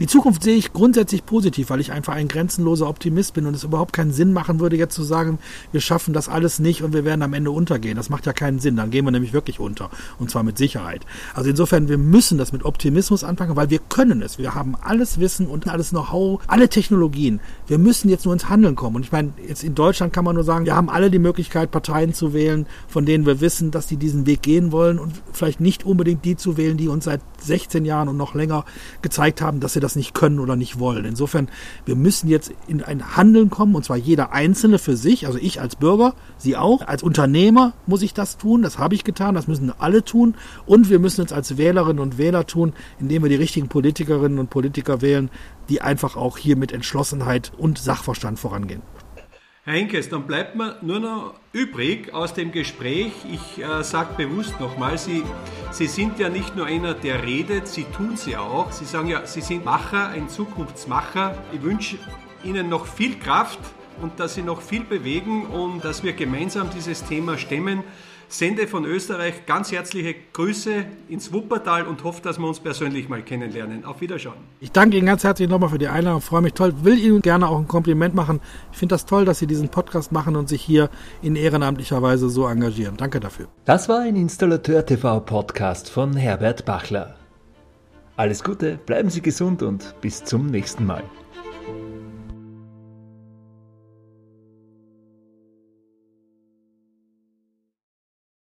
die 0.00 0.06
Zukunft 0.06 0.42
sehe 0.42 0.56
ich 0.56 0.72
grundsätzlich 0.72 1.24
positiv, 1.24 1.70
weil 1.70 1.80
ich 1.80 1.92
einfach 1.92 2.14
ein 2.14 2.28
grenzenloser 2.28 2.88
Optimist 2.88 3.34
bin 3.34 3.46
und 3.46 3.54
es 3.54 3.64
überhaupt 3.64 3.92
keinen 3.92 4.12
Sinn 4.12 4.32
machen 4.32 4.60
würde, 4.60 4.76
jetzt 4.76 4.94
zu 4.94 5.02
sagen, 5.02 5.38
wir 5.72 5.80
schaffen 5.80 6.14
das 6.14 6.28
alles 6.28 6.58
nicht 6.58 6.82
und 6.82 6.92
wir 6.92 7.04
werden 7.04 7.22
am 7.22 7.34
Ende 7.34 7.50
untergehen. 7.50 7.96
Das 7.96 8.10
macht 8.10 8.26
ja 8.26 8.32
keinen 8.32 8.58
Sinn. 8.58 8.76
Dann 8.76 8.90
gehen 8.90 9.04
wir 9.04 9.10
nämlich 9.10 9.32
wirklich 9.32 9.60
unter. 9.60 9.90
Und 10.18 10.30
zwar 10.30 10.42
mit 10.42 10.58
Sicherheit. 10.58 11.04
Also 11.34 11.50
insofern, 11.50 11.88
wir 11.88 11.98
müssen 11.98 12.38
das 12.38 12.52
mit 12.52 12.64
Optimismus 12.64 13.24
anfangen, 13.24 13.56
weil 13.56 13.70
wir 13.70 13.78
können 13.78 14.22
es. 14.22 14.38
Wir 14.38 14.54
haben 14.54 14.76
alles 14.76 15.18
Wissen 15.18 15.46
und 15.46 15.68
alles 15.68 15.90
Know-how, 15.90 16.40
alle 16.46 16.68
Technologien. 16.68 17.40
Wir 17.66 17.78
müssen 17.78 18.08
jetzt 18.08 18.24
nur 18.24 18.34
ins 18.34 18.48
Handeln 18.48 18.76
kommen. 18.76 18.96
Und 18.96 19.02
ich 19.04 19.12
meine, 19.12 19.32
jetzt 19.46 19.64
in 19.64 19.74
Deutschland 19.74 20.12
kann 20.12 20.24
man 20.24 20.34
nur 20.34 20.44
sagen, 20.44 20.64
wir 20.64 20.76
haben 20.76 20.90
alle 20.90 21.10
die 21.10 21.18
Möglichkeit, 21.18 21.70
Parteien 21.70 22.14
zu 22.14 22.32
wählen, 22.32 22.66
von 22.88 23.06
denen 23.06 23.26
wir 23.26 23.40
wissen, 23.40 23.70
dass 23.70 23.86
die 23.86 23.96
diesen 23.96 24.26
Weg 24.26 24.42
gehen 24.42 24.72
wollen 24.72 24.98
und 24.98 25.14
vielleicht 25.32 25.60
nicht 25.60 25.84
unbedingt 25.84 26.24
die 26.24 26.36
zu 26.36 26.56
wählen, 26.56 26.76
die 26.76 26.88
uns 26.88 27.04
seit 27.04 27.20
16 27.40 27.84
Jahren 27.84 28.08
und 28.08 28.16
noch 28.16 28.34
länger 28.34 28.64
gezeigt 29.02 29.40
haben, 29.40 29.47
dass 29.52 29.72
sie 29.72 29.80
das 29.80 29.96
nicht 29.96 30.14
können 30.14 30.38
oder 30.38 30.56
nicht 30.56 30.78
wollen. 30.78 31.04
Insofern, 31.04 31.48
wir 31.84 31.96
müssen 31.96 32.28
jetzt 32.28 32.52
in 32.66 32.82
ein 32.82 33.16
Handeln 33.16 33.50
kommen, 33.50 33.74
und 33.74 33.84
zwar 33.84 33.96
jeder 33.96 34.32
Einzelne 34.32 34.78
für 34.78 34.96
sich, 34.96 35.26
also 35.26 35.38
ich 35.38 35.60
als 35.60 35.76
Bürger, 35.76 36.14
Sie 36.36 36.56
auch. 36.56 36.86
Als 36.86 37.02
Unternehmer 37.02 37.72
muss 37.86 38.02
ich 38.02 38.14
das 38.14 38.38
tun, 38.38 38.62
das 38.62 38.78
habe 38.78 38.94
ich 38.94 39.04
getan, 39.04 39.34
das 39.34 39.48
müssen 39.48 39.72
alle 39.78 40.04
tun. 40.04 40.34
Und 40.66 40.88
wir 40.90 40.98
müssen 40.98 41.24
es 41.24 41.32
als 41.32 41.56
Wählerinnen 41.56 42.00
und 42.00 42.18
Wähler 42.18 42.46
tun, 42.46 42.72
indem 43.00 43.22
wir 43.22 43.28
die 43.28 43.36
richtigen 43.36 43.68
Politikerinnen 43.68 44.38
und 44.38 44.50
Politiker 44.50 45.00
wählen, 45.00 45.30
die 45.68 45.82
einfach 45.82 46.16
auch 46.16 46.38
hier 46.38 46.56
mit 46.56 46.72
Entschlossenheit 46.72 47.52
und 47.58 47.78
Sachverstand 47.78 48.38
vorangehen. 48.38 48.82
Herr 49.68 49.76
Henkes, 49.76 50.08
dann 50.08 50.26
bleibt 50.26 50.54
mir 50.54 50.76
nur 50.80 50.98
noch 50.98 51.34
übrig 51.52 52.14
aus 52.14 52.32
dem 52.32 52.52
Gespräch, 52.52 53.12
ich 53.30 53.62
äh, 53.62 53.84
sage 53.84 54.14
bewusst 54.16 54.58
nochmal, 54.60 54.96
Sie, 54.96 55.22
Sie 55.72 55.86
sind 55.86 56.18
ja 56.18 56.30
nicht 56.30 56.56
nur 56.56 56.64
einer, 56.64 56.94
der 56.94 57.22
redet, 57.22 57.68
Sie 57.68 57.84
tun 57.84 58.16
sie 58.16 58.38
auch. 58.38 58.72
Sie 58.72 58.86
sagen 58.86 59.08
ja, 59.08 59.26
Sie 59.26 59.42
sind 59.42 59.66
Macher, 59.66 60.08
ein 60.08 60.30
Zukunftsmacher. 60.30 61.36
Ich 61.52 61.62
wünsche 61.62 61.98
Ihnen 62.42 62.70
noch 62.70 62.86
viel 62.86 63.18
Kraft 63.18 63.58
und 64.00 64.18
dass 64.18 64.36
Sie 64.36 64.42
noch 64.42 64.62
viel 64.62 64.84
bewegen 64.84 65.44
und 65.44 65.84
dass 65.84 66.02
wir 66.02 66.14
gemeinsam 66.14 66.70
dieses 66.70 67.04
Thema 67.04 67.36
stemmen 67.36 67.84
sende 68.28 68.66
von 68.66 68.84
Österreich 68.84 69.46
ganz 69.46 69.72
herzliche 69.72 70.14
Grüße 70.32 70.84
ins 71.08 71.32
Wuppertal 71.32 71.86
und 71.86 72.04
hoffe, 72.04 72.22
dass 72.22 72.38
wir 72.38 72.46
uns 72.46 72.60
persönlich 72.60 73.08
mal 73.08 73.22
kennenlernen. 73.22 73.84
Auf 73.84 74.00
Wiederschauen. 74.00 74.36
Ich 74.60 74.72
danke 74.72 74.96
Ihnen 74.96 75.06
ganz 75.06 75.24
herzlich 75.24 75.48
nochmal 75.48 75.70
für 75.70 75.78
die 75.78 75.88
Einladung. 75.88 76.20
Freue 76.20 76.42
mich 76.42 76.52
toll. 76.52 76.74
Will 76.82 76.98
Ihnen 76.98 77.22
gerne 77.22 77.48
auch 77.48 77.58
ein 77.58 77.68
Kompliment 77.68 78.14
machen. 78.14 78.40
Ich 78.72 78.78
finde 78.78 78.94
das 78.94 79.06
toll, 79.06 79.24
dass 79.24 79.38
Sie 79.38 79.46
diesen 79.46 79.70
Podcast 79.70 80.12
machen 80.12 80.36
und 80.36 80.48
sich 80.48 80.62
hier 80.62 80.90
in 81.22 81.36
ehrenamtlicher 81.36 82.02
Weise 82.02 82.28
so 82.28 82.46
engagieren. 82.46 82.96
Danke 82.96 83.20
dafür. 83.20 83.48
Das 83.64 83.88
war 83.88 84.00
ein 84.00 84.16
Installateur 84.16 84.84
TV 84.84 85.20
Podcast 85.20 85.90
von 85.90 86.14
Herbert 86.14 86.64
Bachler. 86.64 87.16
Alles 88.16 88.42
Gute, 88.42 88.78
bleiben 88.84 89.10
Sie 89.10 89.22
gesund 89.22 89.62
und 89.62 89.94
bis 90.00 90.24
zum 90.24 90.46
nächsten 90.46 90.84
Mal. 90.84 91.04